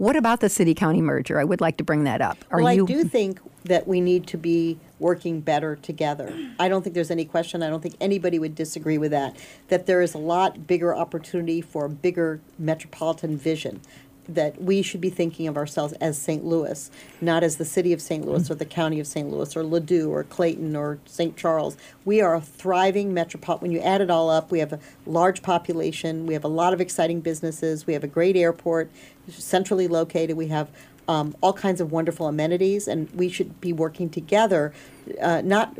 What 0.00 0.16
about 0.16 0.40
the 0.40 0.48
city 0.48 0.72
county 0.72 1.02
merger? 1.02 1.38
I 1.38 1.44
would 1.44 1.60
like 1.60 1.76
to 1.76 1.84
bring 1.84 2.04
that 2.04 2.22
up. 2.22 2.38
Are 2.50 2.62
well, 2.62 2.72
you... 2.72 2.84
I 2.84 2.86
do 2.86 3.04
think 3.04 3.38
that 3.64 3.86
we 3.86 4.00
need 4.00 4.26
to 4.28 4.38
be 4.38 4.78
working 4.98 5.42
better 5.42 5.76
together. 5.76 6.34
I 6.58 6.70
don't 6.70 6.80
think 6.80 6.94
there's 6.94 7.10
any 7.10 7.26
question. 7.26 7.62
I 7.62 7.68
don't 7.68 7.82
think 7.82 7.96
anybody 8.00 8.38
would 8.38 8.54
disagree 8.54 8.96
with 8.96 9.10
that. 9.10 9.36
That 9.68 9.84
there 9.84 10.00
is 10.00 10.14
a 10.14 10.18
lot 10.18 10.66
bigger 10.66 10.96
opportunity 10.96 11.60
for 11.60 11.84
a 11.84 11.90
bigger 11.90 12.40
metropolitan 12.58 13.36
vision 13.36 13.82
that 14.28 14.60
we 14.60 14.82
should 14.82 15.00
be 15.00 15.10
thinking 15.10 15.48
of 15.48 15.56
ourselves 15.56 15.92
as 15.94 16.20
St. 16.20 16.44
Louis, 16.44 16.90
not 17.20 17.42
as 17.42 17.56
the 17.56 17.64
city 17.64 17.92
of 17.92 18.00
St. 18.00 18.24
Louis 18.24 18.50
or 18.50 18.54
the 18.54 18.64
county 18.64 19.00
of 19.00 19.06
St. 19.06 19.28
Louis 19.30 19.56
or 19.56 19.62
Ladue 19.62 20.08
or 20.08 20.24
Clayton 20.24 20.76
or 20.76 20.98
St. 21.06 21.36
Charles. 21.36 21.76
We 22.04 22.20
are 22.20 22.34
a 22.34 22.40
thriving 22.40 23.12
metropolitan. 23.14 23.68
When 23.68 23.72
you 23.72 23.80
add 23.80 24.00
it 24.00 24.10
all 24.10 24.30
up, 24.30 24.50
we 24.50 24.60
have 24.60 24.72
a 24.72 24.80
large 25.06 25.42
population. 25.42 26.26
We 26.26 26.34
have 26.34 26.44
a 26.44 26.48
lot 26.48 26.72
of 26.72 26.80
exciting 26.80 27.20
businesses. 27.20 27.86
We 27.86 27.92
have 27.94 28.04
a 28.04 28.08
great 28.08 28.36
airport, 28.36 28.90
centrally 29.28 29.88
located. 29.88 30.36
We 30.36 30.48
have 30.48 30.70
um, 31.08 31.34
all 31.40 31.52
kinds 31.52 31.80
of 31.80 31.90
wonderful 31.90 32.28
amenities, 32.28 32.86
and 32.86 33.10
we 33.10 33.28
should 33.28 33.60
be 33.60 33.72
working 33.72 34.08
together. 34.08 34.72
Uh, 35.20 35.40
not 35.42 35.76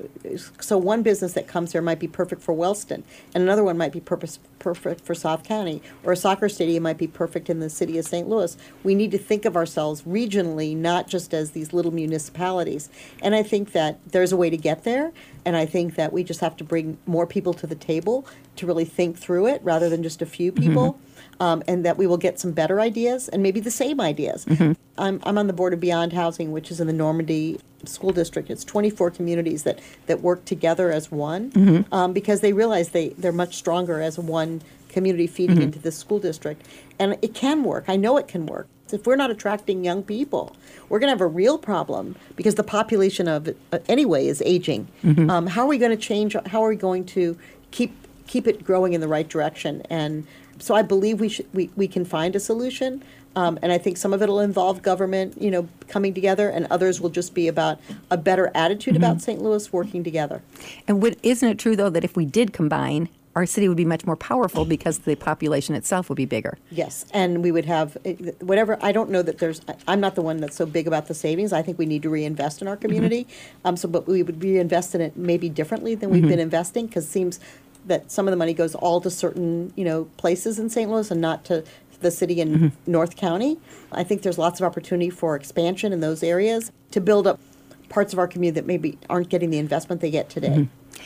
so 0.61 0.79
one 0.79 1.03
business 1.03 1.33
that 1.35 1.47
comes 1.47 1.73
here 1.73 1.83
might 1.83 1.99
be 1.99 2.09
perfect 2.09 2.43
for 2.43 2.53
Wellston, 2.53 3.05
and 3.35 3.43
another 3.43 3.65
one 3.65 3.77
might 3.77 3.93
be 3.93 4.01
purpose, 4.01 4.39
perfect 4.59 5.05
for 5.05 5.15
South 5.15 5.45
County, 5.45 5.83
or 6.03 6.13
a 6.13 6.17
soccer 6.17 6.49
stadium 6.49 6.83
might 6.83 6.99
be 6.99 7.07
perfect 7.07 7.51
in 7.51 7.61
the 7.61 7.71
city 7.71 7.99
of 7.99 8.05
St. 8.05 8.29
Louis. 8.29 8.57
We 8.83 8.95
need 8.95 9.11
to 9.13 9.19
think 9.19 9.45
of 9.45 9.57
ourselves 9.57 10.03
regionally, 10.03 10.77
not 10.77 11.09
just 11.09 11.35
as 11.35 11.53
these 11.53 11.73
little 11.73 11.93
municipalities. 11.93 12.89
And 13.23 13.35
I 13.35 13.43
think 13.43 13.73
that 13.73 13.99
there's 14.07 14.33
a 14.33 14.37
way 14.37 14.51
to 14.51 14.57
get 14.57 14.85
there, 14.85 15.13
and 15.45 15.57
I 15.57 15.67
think 15.67 15.95
that 15.97 16.13
we 16.13 16.25
just 16.25 16.41
have 16.41 16.57
to 16.57 16.65
bring 16.65 16.99
more 17.07 17.27
people 17.27 17.55
to 17.55 17.67
the 17.67 17.75
table 17.75 18.27
to 18.57 18.67
really 18.67 18.85
think 18.85 19.19
through 19.19 19.47
it, 19.47 19.61
rather 19.63 19.89
than 19.89 20.03
just 20.03 20.23
a 20.23 20.27
few 20.27 20.53
people. 20.53 20.93
Mm-hmm 20.93 21.05
um, 21.41 21.63
and 21.67 21.85
that 21.85 21.97
we 21.97 22.07
will 22.07 22.19
get 22.19 22.39
some 22.39 22.53
better 22.53 22.81
ideas 22.81 23.29
and 23.29 23.43
maybe 23.43 23.61
the 23.61 23.71
same 23.71 24.01
ideas. 24.01 24.45
Mm-hmm. 24.45 24.73
I'm, 24.99 25.21
I'm 25.25 25.39
on 25.39 25.47
the 25.47 25.53
board 25.55 25.73
of 25.73 25.81
Beyond 25.81 26.13
Housing, 26.13 26.53
which 26.53 26.71
is 26.71 26.81
in 26.81 26.87
the 26.87 26.93
Normandy 26.93 27.59
School 27.85 28.13
District. 28.13 28.51
It's 28.51 28.65
24 28.65 29.11
communities 29.11 29.63
that, 29.65 29.79
that 30.07 30.21
work 30.21 30.45
together 30.45 30.91
as 30.91 31.11
one 31.11 31.51
mm-hmm. 31.51 31.95
um, 31.95 32.13
because 32.13 32.41
they 32.41 32.53
realize 32.53 32.91
they, 32.91 33.11
they're 33.11 33.33
much 33.33 33.57
stronger 33.57 34.01
as 34.01 34.19
one 34.19 34.63
community 34.91 35.27
feeding 35.27 35.57
mm-hmm. 35.57 35.65
into 35.65 35.79
the 35.79 35.93
school 35.93 36.19
district. 36.19 36.67
And 36.99 37.17
it 37.23 37.35
can 37.35 37.65
work. 37.65 37.85
I 37.89 37.97
know 37.97 38.17
it 38.17 38.29
can 38.29 38.47
work. 38.47 38.69
If 38.93 39.07
we're 39.07 39.17
not 39.17 39.31
attracting 39.31 39.85
young 39.85 40.03
people, 40.03 40.57
we're 40.89 40.99
going 40.99 41.09
to 41.09 41.13
have 41.13 41.21
a 41.21 41.27
real 41.27 41.59
problem 41.59 42.17
because 42.35 42.57
the 42.57 42.65
population 42.65 43.29
of 43.29 43.49
uh, 43.73 43.79
anyway 43.89 44.27
is 44.27 44.43
aging. 44.45 44.89
Mm-hmm. 45.05 45.31
Um, 45.31 45.47
how 45.47 45.63
are 45.63 45.69
we 45.69 45.79
going 45.79 45.93
to 45.93 45.97
change? 45.97 46.35
How 46.47 46.65
are 46.65 46.69
we 46.69 46.77
going 46.77 47.05
to 47.07 47.39
keep 47.71 47.95
keep 48.27 48.47
it 48.47 48.65
growing 48.65 48.93
in 48.93 49.01
the 49.01 49.09
right 49.09 49.29
direction? 49.29 49.83
And 49.91 50.27
so 50.59 50.75
I 50.75 50.83
believe 50.83 51.21
we 51.21 51.29
should 51.29 51.47
we, 51.55 51.71
we 51.77 51.87
can 51.87 52.05
find 52.05 52.35
a 52.35 52.41
solution. 52.41 53.05
Um, 53.37 53.59
and 53.63 53.71
I 53.71 53.79
think 53.79 53.97
some 53.97 54.13
of 54.13 54.23
it 54.23 54.29
will 54.29 54.41
involve 54.41 54.83
government, 54.83 55.41
you 55.41 55.51
know, 55.51 55.69
coming 55.89 56.15
together, 56.15 56.49
and 56.49 56.67
others 56.71 57.01
will 57.01 57.11
just 57.11 57.35
be 57.35 57.49
about 57.49 57.81
a 58.11 58.17
better 58.17 58.51
attitude 58.55 58.95
mm-hmm. 58.95 59.05
about 59.05 59.23
St. 59.23 59.41
Louis 59.41 59.73
working 59.73 60.03
together. 60.03 60.43
And 60.89 61.01
would, 61.03 61.17
isn't 61.23 61.49
it 61.49 61.59
true 61.59 61.77
though 61.77 61.91
that 61.91 62.05
if 62.05 62.17
we 62.17 62.25
did 62.25 62.53
combine, 62.53 63.09
our 63.37 63.47
city 63.47 63.69
would 63.69 63.77
be 63.77 63.85
much 63.85 64.05
more 64.05 64.17
powerful 64.17 64.65
because 64.65 65.01
the 65.01 65.15
population 65.15 65.75
itself 65.75 66.09
would 66.09 66.17
be 66.17 66.25
bigger. 66.25 66.59
Yes, 66.71 67.07
and 67.13 67.45
we 67.45 67.53
would 67.53 67.65
have 67.65 67.97
eh, 68.05 68.17
whatever. 68.41 68.77
I 68.83 68.91
don't 68.91 69.11
know 69.11 69.23
that 69.23 69.39
there's. 69.39 69.61
I'm 69.87 70.01
not 70.01 70.17
the 70.17 70.23
one 70.23 70.39
that's 70.39 70.57
so 70.57 70.67
big 70.67 70.87
about 70.89 71.07
the 71.07 71.15
savings. 71.15 71.53
I 71.53 71.63
think 71.63 71.79
we 71.79 71.87
need 71.87 72.03
to 72.03 72.11
reinvest 72.11 72.61
in 72.61 72.69
our 72.69 72.77
community. 72.77 73.25
Mm-hmm. 73.25 73.67
Um, 73.69 73.77
so, 73.77 73.89
but 73.89 74.09
we 74.09 74.23
would 74.23 74.43
reinvest 74.43 74.95
in 74.95 75.01
it 75.01 75.17
maybe 75.17 75.49
differently 75.49 75.95
than 75.95 76.11
we've 76.11 76.23
mm-hmm. 76.23 76.31
been 76.31 76.41
investing 76.41 76.87
because 76.87 77.05
it 77.07 77.11
seems 77.11 77.39
that 77.87 78.11
some 78.11 78.27
of 78.27 78.33
the 78.33 78.37
money 78.37 78.53
goes 78.53 78.75
all 78.75 79.01
to 79.01 79.11
certain, 79.11 79.73
you 79.77 79.85
know, 79.85 80.05
places 80.17 80.59
in 80.59 80.69
St. 80.69 80.91
Louis 80.91 81.11
and 81.11 81.21
not 81.21 81.45
to 81.47 81.65
the 82.01 82.11
city 82.11 82.41
in 82.41 82.55
mm-hmm. 82.55 82.91
North 82.91 83.17
County. 83.17 83.59
I 83.93 84.05
think 84.05 84.23
there's 84.23 84.39
lots 84.39 84.61
of 84.61 84.67
opportunity 84.67 85.11
for 85.11 85.37
expansion 85.37 85.93
in 85.93 86.01
those 86.01 86.23
areas 86.23 86.73
to 86.91 87.01
build 87.01 87.27
up 87.27 87.41
parts 87.89 88.13
of 88.13 88.19
our 88.19 88.29
community 88.29 88.61
that 88.61 88.67
maybe 88.67 88.99
aren't 89.09 89.29
getting 89.29 89.51
the 89.51 89.59
investment 89.59 90.01
they 90.01 90.11
get 90.11 90.29
today. 90.29 90.49
Mm-hmm. 90.49 91.03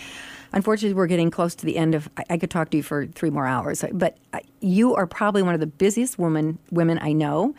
Unfortunately, 0.53 0.95
we're 0.95 1.09
getting 1.09 1.31
close 1.31 1.55
to 1.57 1.67
the 1.67 1.77
end 1.77 1.95
of. 1.95 2.09
I, 2.17 2.25
I, 2.31 2.39
could 2.39 2.51
talk 2.51 2.71
to 2.71 2.77
you 2.77 2.83
for 2.85 3.07
three 3.07 3.31
more 3.31 3.47
hours, 3.47 3.85
but 3.93 4.19
you 4.61 4.95
are 4.95 5.07
probably 5.07 5.43
one 5.43 5.55
of 5.55 5.61
the 5.61 5.67
busiest 5.67 6.17
women 6.17 6.59
women 6.71 6.99
I 7.01 7.13
know. 7.13 7.55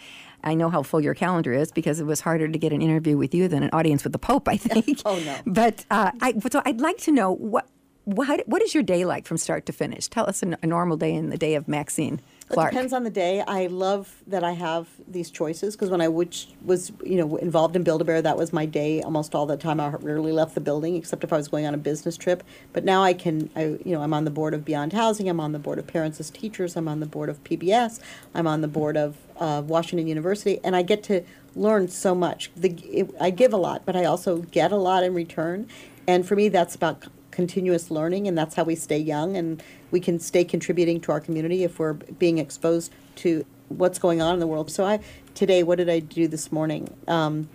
I 0.46 0.54
know 0.54 0.70
how 0.70 0.84
full 0.84 1.02
your 1.02 1.16
calendar 1.16 1.52
is 1.52 1.72
because 1.72 2.00
it 2.00 2.06
was 2.06 2.22
harder 2.22 2.48
to 2.48 2.58
get 2.58 2.72
an 2.72 2.82
interview 2.82 3.18
with 3.18 3.34
you 3.34 3.48
than 3.48 3.64
an 3.64 3.72
audience 3.74 4.04
with 4.04 4.14
the 4.14 4.20
Pope. 4.20 4.48
I 4.48 4.56
think. 4.56 5.02
oh 5.06 5.20
no! 5.20 5.38
But 5.46 5.84
uh, 5.92 6.12
I, 6.22 6.40
so 6.50 6.62
I'd 6.66 6.80
like 6.80 6.98
to 7.00 7.12
know 7.12 7.34
what 7.34 7.68
what, 8.06 8.48
what 8.48 8.62
is 8.62 8.74
your 8.74 8.84
day 8.84 9.04
like 9.04 9.26
from 9.26 9.38
start 9.38 9.66
to 9.66 9.74
finish? 9.74 10.08
Tell 10.08 10.30
us 10.30 10.42
a, 10.44 10.58
a 10.62 10.68
normal 10.68 10.96
day 10.96 11.14
in 11.14 11.30
the 11.30 11.38
day 11.38 11.56
of 11.56 11.68
Maxine. 11.68 12.22
Clark? 12.50 12.72
It 12.72 12.76
depends 12.76 12.94
on 12.94 13.04
the 13.04 13.10
day. 13.10 13.42
I 13.42 13.68
love 13.68 14.22
that 14.28 14.44
I 14.44 14.52
have 14.52 14.88
these 15.08 15.32
choices 15.32 15.76
because 15.76 15.90
when 15.90 16.00
I 16.00 16.08
which 16.08 16.48
was 16.64 16.92
you 17.04 17.18
know 17.18 17.38
involved 17.38 17.76
in 17.76 17.84
Build 17.84 18.02
a 18.02 18.06
Bear, 18.06 18.22
that 18.22 18.38
was 18.38 18.54
my 18.54 18.66
day 18.68 19.02
almost 19.02 19.34
all 19.34 19.48
the 19.48 19.58
time. 19.58 19.80
I 19.80 19.90
rarely 19.90 20.32
left 20.32 20.54
the 20.54 20.62
building 20.62 20.96
except 20.96 21.24
if 21.24 21.34
I 21.34 21.38
was 21.38 21.48
going 21.48 21.66
on 21.66 21.74
a 21.74 21.78
business 21.78 22.18
trip. 22.18 22.44
But 22.72 22.84
now 22.84 23.04
I 23.04 23.14
can, 23.14 23.50
I 23.56 23.80
you 23.84 23.96
know, 23.96 24.02
I'm 24.02 24.14
on 24.14 24.26
the 24.26 24.32
board 24.32 24.54
of 24.54 24.64
Beyond 24.64 24.94
Housing. 24.94 25.28
I'm 25.28 25.40
on 25.40 25.54
the 25.54 25.60
board 25.60 25.80
of 25.80 25.88
Parents 25.88 26.20
as 26.20 26.30
Teachers. 26.30 26.76
I'm 26.76 26.88
on 26.88 27.00
the 27.00 27.08
board 27.08 27.30
of 27.30 27.44
PBS. 27.44 28.00
I'm 28.36 28.46
on 28.46 28.62
the 28.62 28.68
board 28.68 28.96
of 28.96 29.18
uh, 29.40 29.64
Washington 29.66 30.08
University, 30.08 30.60
and 30.64 30.76
I 30.76 30.84
get 30.84 31.02
to 31.04 31.24
learn 31.56 31.88
so 31.88 32.14
much. 32.14 32.52
The, 32.56 32.70
it, 32.84 33.16
I 33.20 33.32
give 33.32 33.54
a 33.54 33.58
lot, 33.58 33.86
but 33.86 33.96
I 33.96 34.06
also 34.06 34.40
get 34.40 34.72
a 34.72 34.78
lot 34.78 35.04
in 35.04 35.16
return. 35.16 35.68
And 36.08 36.28
for 36.28 36.36
me, 36.36 36.50
that's 36.50 36.76
about 36.76 37.06
continuous 37.36 37.92
learning, 37.92 38.28
and 38.28 38.38
that's 38.38 38.56
how 38.56 38.64
we 38.64 38.76
stay 38.76 38.98
young 38.98 39.36
and 39.36 39.62
we 39.92 40.00
can 40.00 40.20
stay 40.20 40.44
contributing 40.44 41.02
to 41.02 41.12
our 41.12 41.20
community 41.20 41.64
if 41.64 41.78
we're 41.78 41.94
being 41.94 42.38
exposed 42.38 42.92
to 43.18 43.46
what's 43.70 44.00
going 44.00 44.22
on 44.22 44.34
in 44.34 44.40
the 44.40 44.48
world. 44.48 44.72
So 44.72 44.86
I 44.86 45.00
today, 45.36 45.62
what 45.62 45.78
did 45.78 45.90
I 45.90 46.00
do 46.00 46.28
this 46.28 46.52
morning? 46.52 46.96
Um, 47.08 47.50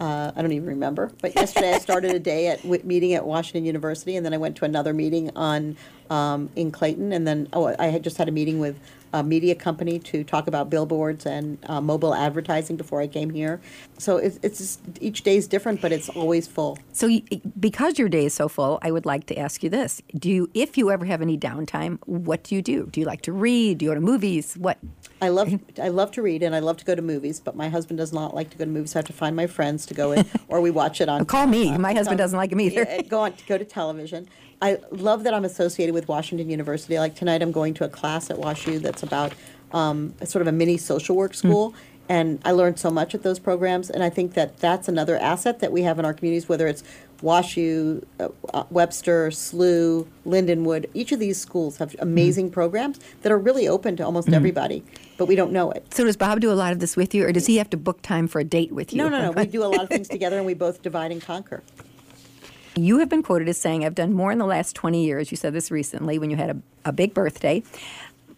uh, 0.00 0.32
I 0.34 0.42
don't 0.42 0.52
even 0.52 0.68
remember. 0.68 1.12
But 1.20 1.36
yesterday 1.36 1.74
I 1.74 1.78
started 1.78 2.12
a 2.12 2.18
day 2.18 2.48
at 2.48 2.62
w- 2.62 2.82
meeting 2.84 3.12
at 3.14 3.26
Washington 3.26 3.64
University, 3.64 4.16
and 4.16 4.24
then 4.24 4.34
I 4.34 4.38
went 4.38 4.56
to 4.56 4.64
another 4.64 4.92
meeting 4.92 5.30
on 5.36 5.76
um, 6.10 6.50
in 6.56 6.70
Clayton, 6.70 7.12
and 7.12 7.26
then 7.26 7.48
oh, 7.52 7.74
I 7.78 7.86
had 7.86 8.02
just 8.02 8.16
had 8.16 8.28
a 8.28 8.32
meeting 8.32 8.58
with 8.58 8.78
a 9.14 9.22
media 9.22 9.54
company 9.54 10.00
to 10.00 10.24
talk 10.24 10.48
about 10.48 10.68
billboards 10.68 11.24
and 11.24 11.56
uh, 11.66 11.80
mobile 11.80 12.14
advertising 12.14 12.76
before 12.76 13.00
I 13.00 13.06
came 13.06 13.30
here. 13.30 13.60
So 13.96 14.16
it's, 14.16 14.40
it's 14.42 14.58
just, 14.58 14.80
each 15.00 15.22
day 15.22 15.36
is 15.36 15.46
different, 15.46 15.80
but 15.80 15.92
it's 15.92 16.08
always 16.08 16.48
full. 16.48 16.78
So 16.92 17.06
you, 17.06 17.22
because 17.58 17.96
your 17.96 18.08
day 18.08 18.26
is 18.26 18.34
so 18.34 18.48
full, 18.48 18.80
I 18.82 18.90
would 18.90 19.06
like 19.06 19.26
to 19.26 19.38
ask 19.38 19.62
you 19.62 19.70
this: 19.70 20.02
Do 20.18 20.28
you, 20.28 20.50
if 20.52 20.76
you 20.76 20.90
ever 20.90 21.04
have 21.04 21.22
any 21.22 21.38
downtime, 21.38 21.98
what 22.06 22.42
do 22.42 22.56
you 22.56 22.60
do? 22.60 22.88
Do 22.90 22.98
you 22.98 23.06
like 23.06 23.22
to 23.22 23.32
read? 23.32 23.78
Do 23.78 23.84
you 23.84 23.92
go 23.92 23.94
to 23.94 24.00
movies? 24.00 24.54
What? 24.54 24.78
I 25.22 25.28
love 25.28 25.58
I 25.80 25.88
love 25.88 26.10
to 26.12 26.22
read 26.22 26.42
and 26.42 26.54
I 26.54 26.58
love 26.58 26.76
to 26.78 26.84
go 26.84 26.94
to 26.94 27.02
movies, 27.02 27.38
but 27.38 27.54
my 27.54 27.68
husband 27.68 27.98
does 27.98 28.12
not 28.12 28.34
like 28.34 28.50
to 28.50 28.58
go 28.58 28.64
to 28.64 28.70
movies. 28.70 28.90
So 28.90 28.98
I 28.98 29.00
have 29.00 29.06
to 29.06 29.12
find 29.12 29.36
my 29.36 29.46
friends 29.46 29.86
to 29.86 29.94
go 29.94 30.10
in, 30.12 30.26
or 30.48 30.60
we 30.60 30.72
watch 30.72 31.00
it 31.00 31.08
on. 31.08 31.24
Call 31.34 31.46
me. 31.46 31.78
My 31.84 31.94
husband 31.94 32.18
doesn't 32.18 32.36
like 32.36 32.50
them 32.50 32.60
either. 32.60 32.84
go 33.08 33.20
on 33.20 33.34
go 33.46 33.56
to 33.56 33.64
television. 33.64 34.28
I 34.62 34.78
love 34.90 35.24
that 35.24 35.34
I'm 35.34 35.44
associated 35.44 35.94
with 35.94 36.08
Washington 36.08 36.48
University. 36.50 36.98
Like 36.98 37.14
tonight, 37.14 37.42
I'm 37.42 37.52
going 37.52 37.74
to 37.74 37.84
a 37.84 37.88
class 37.88 38.30
at 38.30 38.36
WashU 38.36 38.80
that's 38.80 39.02
about 39.02 39.32
um, 39.72 40.14
sort 40.24 40.42
of 40.42 40.48
a 40.48 40.52
mini 40.52 40.76
social 40.76 41.16
work 41.16 41.34
school. 41.34 41.72
Mm. 41.72 41.76
And 42.06 42.38
I 42.44 42.50
learned 42.50 42.78
so 42.78 42.90
much 42.90 43.14
at 43.14 43.22
those 43.22 43.38
programs, 43.38 43.88
and 43.88 44.02
I 44.02 44.10
think 44.10 44.34
that 44.34 44.58
that's 44.58 44.88
another 44.88 45.16
asset 45.16 45.60
that 45.60 45.72
we 45.72 45.82
have 45.82 45.98
in 45.98 46.04
our 46.04 46.12
communities, 46.12 46.46
whether 46.50 46.66
it's 46.66 46.84
WashU, 47.22 48.04
uh, 48.20 48.28
uh 48.52 48.64
Webster, 48.68 49.30
SLU, 49.30 50.06
Lindenwood. 50.26 50.84
Each 50.92 51.12
of 51.12 51.18
these 51.18 51.40
schools 51.40 51.78
have 51.78 51.96
amazing 52.00 52.50
mm. 52.50 52.52
programs 52.52 53.00
that 53.22 53.32
are 53.32 53.38
really 53.38 53.66
open 53.66 53.96
to 53.96 54.04
almost 54.04 54.28
mm. 54.28 54.34
everybody, 54.34 54.84
but 55.16 55.24
we 55.24 55.34
don't 55.34 55.50
know 55.50 55.70
it. 55.70 55.94
So 55.94 56.04
does 56.04 56.18
Bob 56.18 56.40
do 56.40 56.52
a 56.52 56.54
lot 56.54 56.72
of 56.72 56.78
this 56.78 56.94
with 56.94 57.14
you, 57.14 57.24
or 57.26 57.32
does 57.32 57.46
he 57.46 57.56
have 57.56 57.70
to 57.70 57.78
book 57.78 58.02
time 58.02 58.28
for 58.28 58.38
a 58.38 58.44
date 58.44 58.70
with 58.72 58.92
you? 58.92 58.98
No, 58.98 59.08
no, 59.08 59.22
no. 59.22 59.30
we 59.30 59.46
do 59.46 59.64
a 59.64 59.66
lot 59.66 59.84
of 59.84 59.88
things 59.96 60.08
together, 60.08 60.36
and 60.36 60.44
we 60.44 60.52
both 60.52 60.82
divide 60.82 61.10
and 61.10 61.22
conquer. 61.22 61.62
You 62.76 62.98
have 62.98 63.08
been 63.08 63.22
quoted 63.22 63.48
as 63.48 63.58
saying, 63.58 63.84
I've 63.84 63.94
done 63.94 64.12
more 64.12 64.32
in 64.32 64.38
the 64.38 64.46
last 64.46 64.74
20 64.74 65.04
years. 65.04 65.30
You 65.30 65.36
said 65.36 65.52
this 65.52 65.70
recently 65.70 66.18
when 66.18 66.30
you 66.30 66.36
had 66.36 66.50
a, 66.50 66.88
a 66.88 66.92
big 66.92 67.14
birthday. 67.14 67.62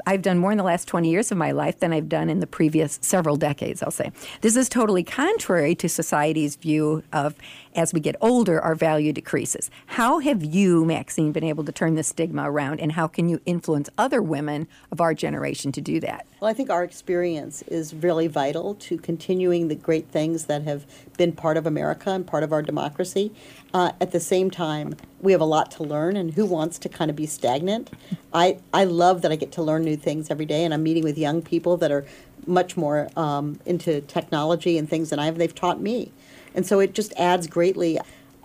I've 0.06 0.22
done 0.22 0.38
more 0.38 0.52
in 0.52 0.58
the 0.58 0.64
last 0.64 0.86
20 0.86 1.10
years 1.10 1.32
of 1.32 1.38
my 1.38 1.50
life 1.52 1.80
than 1.80 1.92
I've 1.92 2.08
done 2.08 2.28
in 2.28 2.40
the 2.40 2.46
previous 2.46 2.98
several 3.02 3.36
decades, 3.36 3.82
I'll 3.82 3.90
say. 3.90 4.12
This 4.42 4.54
is 4.54 4.68
totally 4.68 5.02
contrary 5.02 5.74
to 5.76 5.88
society's 5.88 6.54
view 6.56 7.02
of 7.12 7.34
as 7.76 7.92
we 7.92 8.00
get 8.00 8.16
older, 8.20 8.60
our 8.60 8.74
value 8.74 9.12
decreases. 9.12 9.70
How 9.86 10.18
have 10.18 10.42
you, 10.42 10.84
Maxine, 10.84 11.30
been 11.30 11.44
able 11.44 11.64
to 11.64 11.72
turn 11.72 11.94
this 11.94 12.08
stigma 12.08 12.50
around, 12.50 12.80
and 12.80 12.92
how 12.92 13.06
can 13.06 13.28
you 13.28 13.40
influence 13.44 13.90
other 13.98 14.22
women 14.22 14.66
of 14.90 15.00
our 15.00 15.14
generation 15.14 15.70
to 15.72 15.80
do 15.80 16.00
that? 16.00 16.26
Well, 16.40 16.50
I 16.50 16.54
think 16.54 16.70
our 16.70 16.82
experience 16.82 17.62
is 17.62 17.94
really 17.94 18.26
vital 18.26 18.74
to 18.76 18.96
continuing 18.96 19.68
the 19.68 19.74
great 19.74 20.08
things 20.08 20.46
that 20.46 20.62
have 20.62 20.86
been 21.16 21.32
part 21.32 21.56
of 21.56 21.66
America 21.66 22.10
and 22.10 22.26
part 22.26 22.42
of 22.42 22.52
our 22.52 22.62
democracy. 22.62 23.32
Uh, 23.74 23.92
at 24.00 24.10
the 24.10 24.20
same 24.20 24.50
time, 24.50 24.96
we 25.20 25.32
have 25.32 25.40
a 25.40 25.46
lot 25.46 25.70
to 25.72 25.82
learn, 25.82 26.16
and 26.16 26.32
who 26.34 26.46
wants 26.46 26.78
to 26.78 26.88
kind 26.88 27.10
of 27.10 27.16
be 27.16 27.26
stagnant? 27.26 27.90
I, 28.32 28.58
I 28.72 28.84
love 28.84 29.22
that 29.22 29.32
I 29.32 29.36
get 29.36 29.52
to 29.52 29.62
learn 29.62 29.82
new 29.82 29.96
things 29.96 30.30
every 30.30 30.46
day, 30.46 30.64
and 30.64 30.72
I'm 30.72 30.82
meeting 30.82 31.04
with 31.04 31.18
young 31.18 31.42
people 31.42 31.76
that 31.78 31.90
are 31.90 32.06
much 32.46 32.76
more 32.76 33.08
um, 33.16 33.58
into 33.66 34.00
technology 34.02 34.78
and 34.78 34.88
things 34.88 35.10
than 35.10 35.18
I 35.18 35.26
have. 35.26 35.36
They've 35.36 35.54
taught 35.54 35.80
me. 35.80 36.12
And 36.56 36.66
so 36.66 36.80
it 36.80 36.94
just 36.94 37.12
adds 37.16 37.46
greatly. 37.46 38.00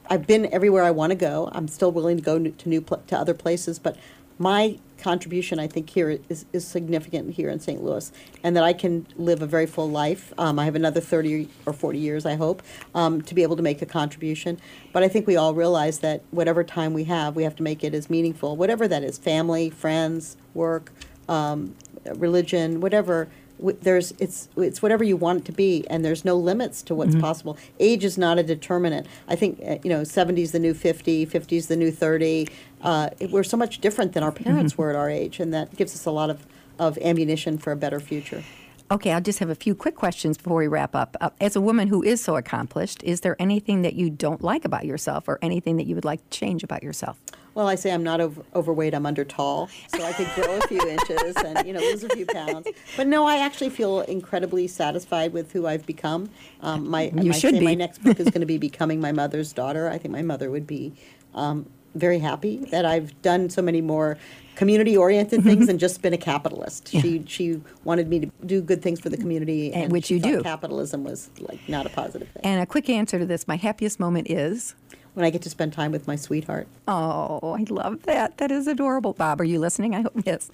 I've 0.10 0.28
been 0.28 0.54
everywhere 0.54 0.84
I 0.84 0.92
want 0.92 1.12
to 1.12 1.16
go. 1.16 1.50
I'm 1.54 1.68
still 1.68 1.92
willing 1.92 2.18
to 2.18 2.24
go 2.24 2.38
to 2.38 2.70
new 2.70 2.82
to 2.82 3.18
other 3.18 3.34
places, 3.34 3.80
but 3.80 3.98
my 4.38 4.80
contribution, 4.98 5.60
I 5.60 5.68
think, 5.68 5.90
here 5.90 6.20
is, 6.28 6.46
is 6.52 6.66
significant 6.66 7.34
here 7.34 7.50
in 7.50 7.60
St. 7.60 7.84
Louis, 7.84 8.12
and 8.44 8.56
that 8.56 8.64
I 8.64 8.74
can 8.74 9.06
live 9.16 9.42
a 9.42 9.46
very 9.46 9.68
full 9.68 9.90
life. 9.90 10.34
Um, 10.38 10.58
I 10.58 10.66
have 10.66 10.76
another 10.76 11.00
30 11.00 11.48
or 11.66 11.74
40 11.74 12.00
years, 12.00 12.26
I 12.26 12.36
hope, 12.36 12.62
um, 12.96 13.22
to 13.24 13.36
be 13.36 13.44
able 13.44 13.56
to 13.56 13.62
make 13.62 13.82
a 13.82 13.86
contribution. 13.86 14.60
But 14.94 15.04
I 15.04 15.08
think 15.08 15.28
we 15.28 15.36
all 15.36 15.54
realize 15.54 16.00
that 16.00 16.24
whatever 16.32 16.64
time 16.64 16.94
we 16.94 17.04
have, 17.06 17.36
we 17.36 17.44
have 17.44 17.56
to 17.58 17.64
make 17.64 17.84
it 17.84 17.94
as 17.94 18.10
meaningful, 18.10 18.56
whatever 18.58 18.88
that 18.88 19.04
is 19.04 19.18
family, 19.18 19.70
friends, 19.70 20.38
work, 20.54 20.92
um, 21.30 21.76
religion, 22.16 22.82
whatever 22.82 23.28
there's 23.62 24.12
it's 24.20 24.50
it's 24.58 24.82
whatever 24.82 25.04
you 25.04 25.16
want 25.16 25.40
it 25.40 25.46
to 25.46 25.52
be, 25.52 25.86
and 25.90 26.04
there's 26.04 26.26
no 26.26 26.36
limits 26.36 26.82
to 26.84 26.96
what's 26.96 27.12
mm-hmm. 27.12 27.22
possible. 27.22 27.58
Age 27.80 28.04
is 28.04 28.18
not 28.18 28.40
a 28.40 28.44
determinant. 28.44 29.08
I 29.28 29.36
think 29.36 29.60
uh, 29.66 29.78
you 29.84 29.90
know, 29.90 30.02
70s 30.02 30.52
the 30.52 30.60
new 30.60 30.74
50, 30.74 31.26
50s 31.26 31.68
the 31.68 31.76
new 31.76 31.92
30. 31.92 32.48
Uh, 32.82 33.10
we're 33.30 33.44
so 33.44 33.58
much 33.58 33.80
different 33.80 34.14
than 34.14 34.24
our 34.24 34.32
parents 34.32 34.74
mm-hmm. 34.74 34.82
were 34.82 34.90
at 34.90 34.96
our 34.96 35.10
age, 35.10 35.40
and 35.40 35.54
that 35.54 35.76
gives 35.76 35.96
us 35.96 36.06
a 36.06 36.12
lot 36.12 36.30
of 36.30 36.46
of 36.80 36.98
ammunition 37.00 37.58
for 37.58 37.72
a 37.72 37.76
better 37.76 38.00
future. 38.00 38.44
Okay, 38.92 39.14
I'll 39.14 39.22
just 39.22 39.40
have 39.40 39.50
a 39.50 39.56
few 39.56 39.74
quick 39.74 39.96
questions 39.96 40.38
before 40.38 40.58
we 40.58 40.68
wrap 40.68 40.96
up. 40.96 41.16
Uh, 41.22 41.30
as 41.40 41.56
a 41.56 41.62
woman 41.62 41.88
who 41.88 42.04
is 42.04 42.22
so 42.22 42.36
accomplished, 42.36 43.02
is 43.04 43.22
there 43.22 43.38
anything 43.40 43.84
that 43.84 43.94
you 43.94 44.10
don't 44.10 44.42
like 44.42 44.66
about 44.66 44.86
yourself 44.86 45.30
or 45.30 45.40
anything 45.42 45.78
that 45.78 45.86
you 45.86 45.96
would 45.96 46.04
like 46.04 46.22
to 46.30 46.38
change 46.38 46.62
about 46.62 46.84
yourself? 46.84 47.18
Well, 47.54 47.68
I 47.68 47.76
say 47.76 47.92
I'm 47.92 48.04
not 48.04 48.22
over, 48.22 48.44
overweight, 48.56 48.94
I'm 48.94 49.06
under 49.06 49.26
tall, 49.26 49.70
so 49.88 50.04
I 50.04 50.14
could 50.14 50.28
grow 50.36 50.58
a 50.58 50.68
few 50.68 50.80
inches 50.90 51.36
and, 51.38 51.68
you 51.68 51.74
know, 51.74 51.80
lose 51.80 52.04
a 52.04 52.10
few 52.10 52.26
pounds. 52.26 52.68
But 52.96 53.08
no, 53.08 53.26
I 53.26 53.38
actually 53.38 53.70
feel 53.70 54.02
incredibly 54.02 54.68
satisfied 54.68 55.34
with 55.34 55.52
who 55.52 55.68
I've 55.68 55.86
become. 55.86 56.30
Um, 56.62 56.90
my, 56.90 57.12
you 57.22 57.34
should 57.34 57.60
be. 57.60 57.66
My 57.66 57.74
next 57.74 58.04
book 58.04 58.20
is 58.20 58.30
going 58.30 58.42
to 58.42 58.48
be 58.48 58.58
Becoming 58.72 59.02
My 59.02 59.12
Mother's 59.12 59.52
Daughter. 59.52 59.90
I 59.90 59.98
think 59.98 60.14
my 60.14 60.22
mother 60.22 60.50
would 60.50 60.66
be 60.66 60.94
um, 61.34 61.66
very 61.96 62.20
happy 62.20 62.58
that 62.72 62.86
I've 62.86 63.20
done 63.22 63.50
so 63.50 63.62
many 63.62 63.82
more 63.82 64.18
community 64.56 64.96
oriented 64.96 65.44
things 65.44 65.68
and 65.70 65.80
just 65.80 66.02
been 66.02 66.14
a 66.14 66.18
capitalist. 66.18 66.94
Yeah. 66.94 67.02
She 67.02 67.24
she 67.28 67.62
wanted 67.84 68.08
me 68.08 68.20
to 68.22 68.32
do 68.46 68.62
good 68.62 68.82
things 68.82 69.00
for 69.00 69.10
the 69.10 69.18
community, 69.18 69.74
and, 69.74 69.86
and 69.86 69.92
which 69.92 70.10
you 70.10 70.20
do. 70.20 70.42
Capitalism 70.42 71.04
was 71.04 71.30
like 71.40 71.60
not 71.68 71.86
a 71.86 71.90
positive 71.90 72.30
thing. 72.30 72.44
And 72.44 72.62
a 72.62 72.66
quick 72.66 72.90
answer 72.90 73.20
to 73.20 73.26
this: 73.26 73.48
my 73.48 73.58
happiest 73.58 74.00
moment 74.00 74.30
is 74.30 74.76
when 75.14 75.26
I 75.26 75.30
get 75.30 75.42
to 75.44 75.50
spend 75.50 75.74
time 75.74 75.92
with 75.92 76.08
my 76.08 76.16
sweetheart. 76.16 76.68
Oh, 76.88 77.56
I 77.58 77.66
love 77.70 78.04
that. 78.04 78.38
That 78.38 78.52
is 78.52 78.68
adorable. 78.68 79.14
Bob, 79.14 79.42
are 79.42 79.46
you 79.46 79.60
listening? 79.60 79.96
I 79.96 80.02
hope 80.02 80.14
yes. 80.26 80.50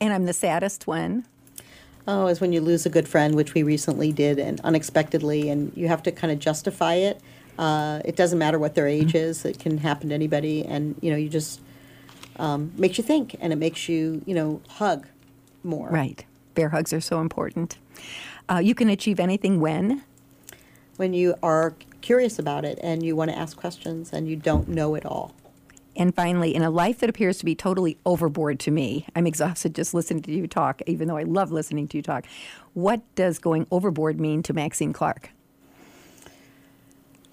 And 0.00 0.12
I'm 0.12 0.26
the 0.26 0.32
saddest 0.32 0.86
when. 0.86 1.26
Oh, 2.08 2.28
is 2.28 2.40
when 2.40 2.52
you 2.52 2.60
lose 2.60 2.86
a 2.86 2.90
good 2.90 3.08
friend, 3.08 3.34
which 3.34 3.54
we 3.54 3.62
recently 3.64 4.12
did, 4.12 4.38
and 4.38 4.60
unexpectedly, 4.60 5.50
and 5.50 5.72
you 5.76 5.88
have 5.88 6.04
to 6.04 6.12
kind 6.12 6.32
of 6.32 6.38
justify 6.38 6.94
it. 6.94 7.20
Uh, 7.58 8.00
it 8.04 8.14
doesn't 8.14 8.38
matter 8.38 8.58
what 8.60 8.76
their 8.76 8.86
age 8.86 9.14
is; 9.14 9.44
it 9.44 9.58
can 9.58 9.78
happen 9.78 10.10
to 10.10 10.14
anybody, 10.14 10.64
and 10.64 10.94
you 11.00 11.10
know, 11.10 11.16
you 11.16 11.28
just 11.28 11.60
um, 12.38 12.72
makes 12.76 12.98
you 12.98 13.04
think 13.04 13.36
and 13.40 13.52
it 13.52 13.56
makes 13.56 13.88
you, 13.88 14.22
you 14.26 14.34
know, 14.34 14.60
hug 14.68 15.06
more. 15.64 15.88
Right. 15.88 16.24
Bear 16.54 16.70
hugs 16.70 16.92
are 16.92 17.00
so 17.00 17.20
important. 17.20 17.78
Uh, 18.48 18.58
you 18.58 18.74
can 18.74 18.88
achieve 18.88 19.18
anything 19.20 19.60
when? 19.60 20.02
When 20.96 21.12
you 21.12 21.34
are 21.42 21.74
curious 22.00 22.38
about 22.38 22.64
it 22.64 22.78
and 22.82 23.02
you 23.02 23.16
want 23.16 23.30
to 23.30 23.36
ask 23.36 23.56
questions 23.56 24.12
and 24.12 24.28
you 24.28 24.36
don't 24.36 24.68
know 24.68 24.94
it 24.94 25.04
all. 25.04 25.34
And 25.96 26.14
finally, 26.14 26.54
in 26.54 26.62
a 26.62 26.70
life 26.70 26.98
that 26.98 27.08
appears 27.08 27.38
to 27.38 27.44
be 27.44 27.54
totally 27.54 27.96
overboard 28.04 28.60
to 28.60 28.70
me, 28.70 29.06
I'm 29.16 29.26
exhausted 29.26 29.74
just 29.74 29.94
listening 29.94 30.22
to 30.24 30.32
you 30.32 30.46
talk, 30.46 30.82
even 30.86 31.08
though 31.08 31.16
I 31.16 31.22
love 31.22 31.50
listening 31.50 31.88
to 31.88 31.96
you 31.96 32.02
talk. 32.02 32.26
What 32.74 33.00
does 33.14 33.38
going 33.38 33.66
overboard 33.70 34.20
mean 34.20 34.42
to 34.44 34.52
Maxine 34.52 34.92
Clark? 34.92 35.30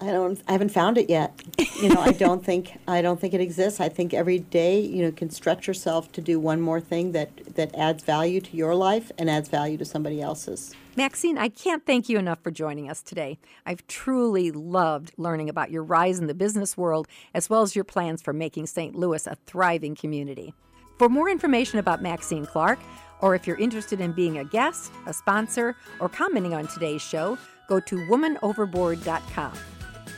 I 0.00 0.06
don't. 0.06 0.42
I 0.48 0.52
haven't 0.52 0.70
found 0.70 0.98
it 0.98 1.08
yet. 1.08 1.40
You 1.80 1.90
know, 1.90 2.00
I 2.00 2.12
don't 2.12 2.44
think. 2.50 2.78
I 2.88 3.00
don't 3.00 3.20
think 3.20 3.32
it 3.32 3.40
exists. 3.40 3.80
I 3.80 3.88
think 3.88 4.12
every 4.12 4.38
day, 4.38 4.80
you 4.80 5.02
know, 5.02 5.12
can 5.12 5.30
stretch 5.30 5.66
yourself 5.66 6.10
to 6.12 6.20
do 6.20 6.40
one 6.40 6.60
more 6.60 6.80
thing 6.80 7.12
that 7.12 7.54
that 7.54 7.74
adds 7.74 8.02
value 8.02 8.40
to 8.40 8.56
your 8.56 8.74
life 8.74 9.12
and 9.18 9.30
adds 9.30 9.48
value 9.48 9.78
to 9.78 9.84
somebody 9.84 10.20
else's. 10.20 10.74
Maxine, 10.96 11.38
I 11.38 11.48
can't 11.48 11.84
thank 11.84 12.08
you 12.08 12.18
enough 12.18 12.40
for 12.42 12.52
joining 12.52 12.88
us 12.88 13.02
today. 13.02 13.38
I've 13.66 13.84
truly 13.88 14.52
loved 14.52 15.12
learning 15.16 15.48
about 15.48 15.72
your 15.72 15.82
rise 15.82 16.20
in 16.20 16.28
the 16.28 16.34
business 16.34 16.76
world 16.76 17.08
as 17.34 17.50
well 17.50 17.62
as 17.62 17.74
your 17.74 17.84
plans 17.84 18.22
for 18.22 18.32
making 18.32 18.66
St. 18.66 18.94
Louis 18.94 19.26
a 19.26 19.36
thriving 19.46 19.96
community. 19.96 20.54
For 20.98 21.08
more 21.08 21.28
information 21.28 21.80
about 21.80 22.00
Maxine 22.00 22.46
Clark, 22.46 22.78
or 23.20 23.34
if 23.34 23.46
you're 23.46 23.58
interested 23.58 24.00
in 24.00 24.12
being 24.12 24.38
a 24.38 24.44
guest, 24.44 24.92
a 25.06 25.12
sponsor, 25.12 25.74
or 25.98 26.08
commenting 26.08 26.54
on 26.54 26.68
today's 26.68 27.02
show, 27.02 27.36
go 27.68 27.80
to 27.80 27.96
womanoverboard.com. 27.96 29.52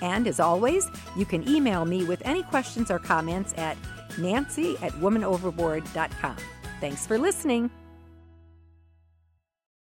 And 0.03 0.29
as 0.29 0.41
always, 0.41 0.91
you 1.17 1.25
can 1.25 1.49
email 1.49 1.87
me 1.87 2.05
with 2.05 2.21
any 2.25 2.43
questions 2.43 2.91
or 2.91 2.99
comments 2.99 3.55
at 3.57 3.79
nancy 4.19 4.77
at 4.83 4.93
womanoverboard.com. 4.93 6.37
Thanks 6.81 7.07
for 7.07 7.17
listening. 7.17 7.71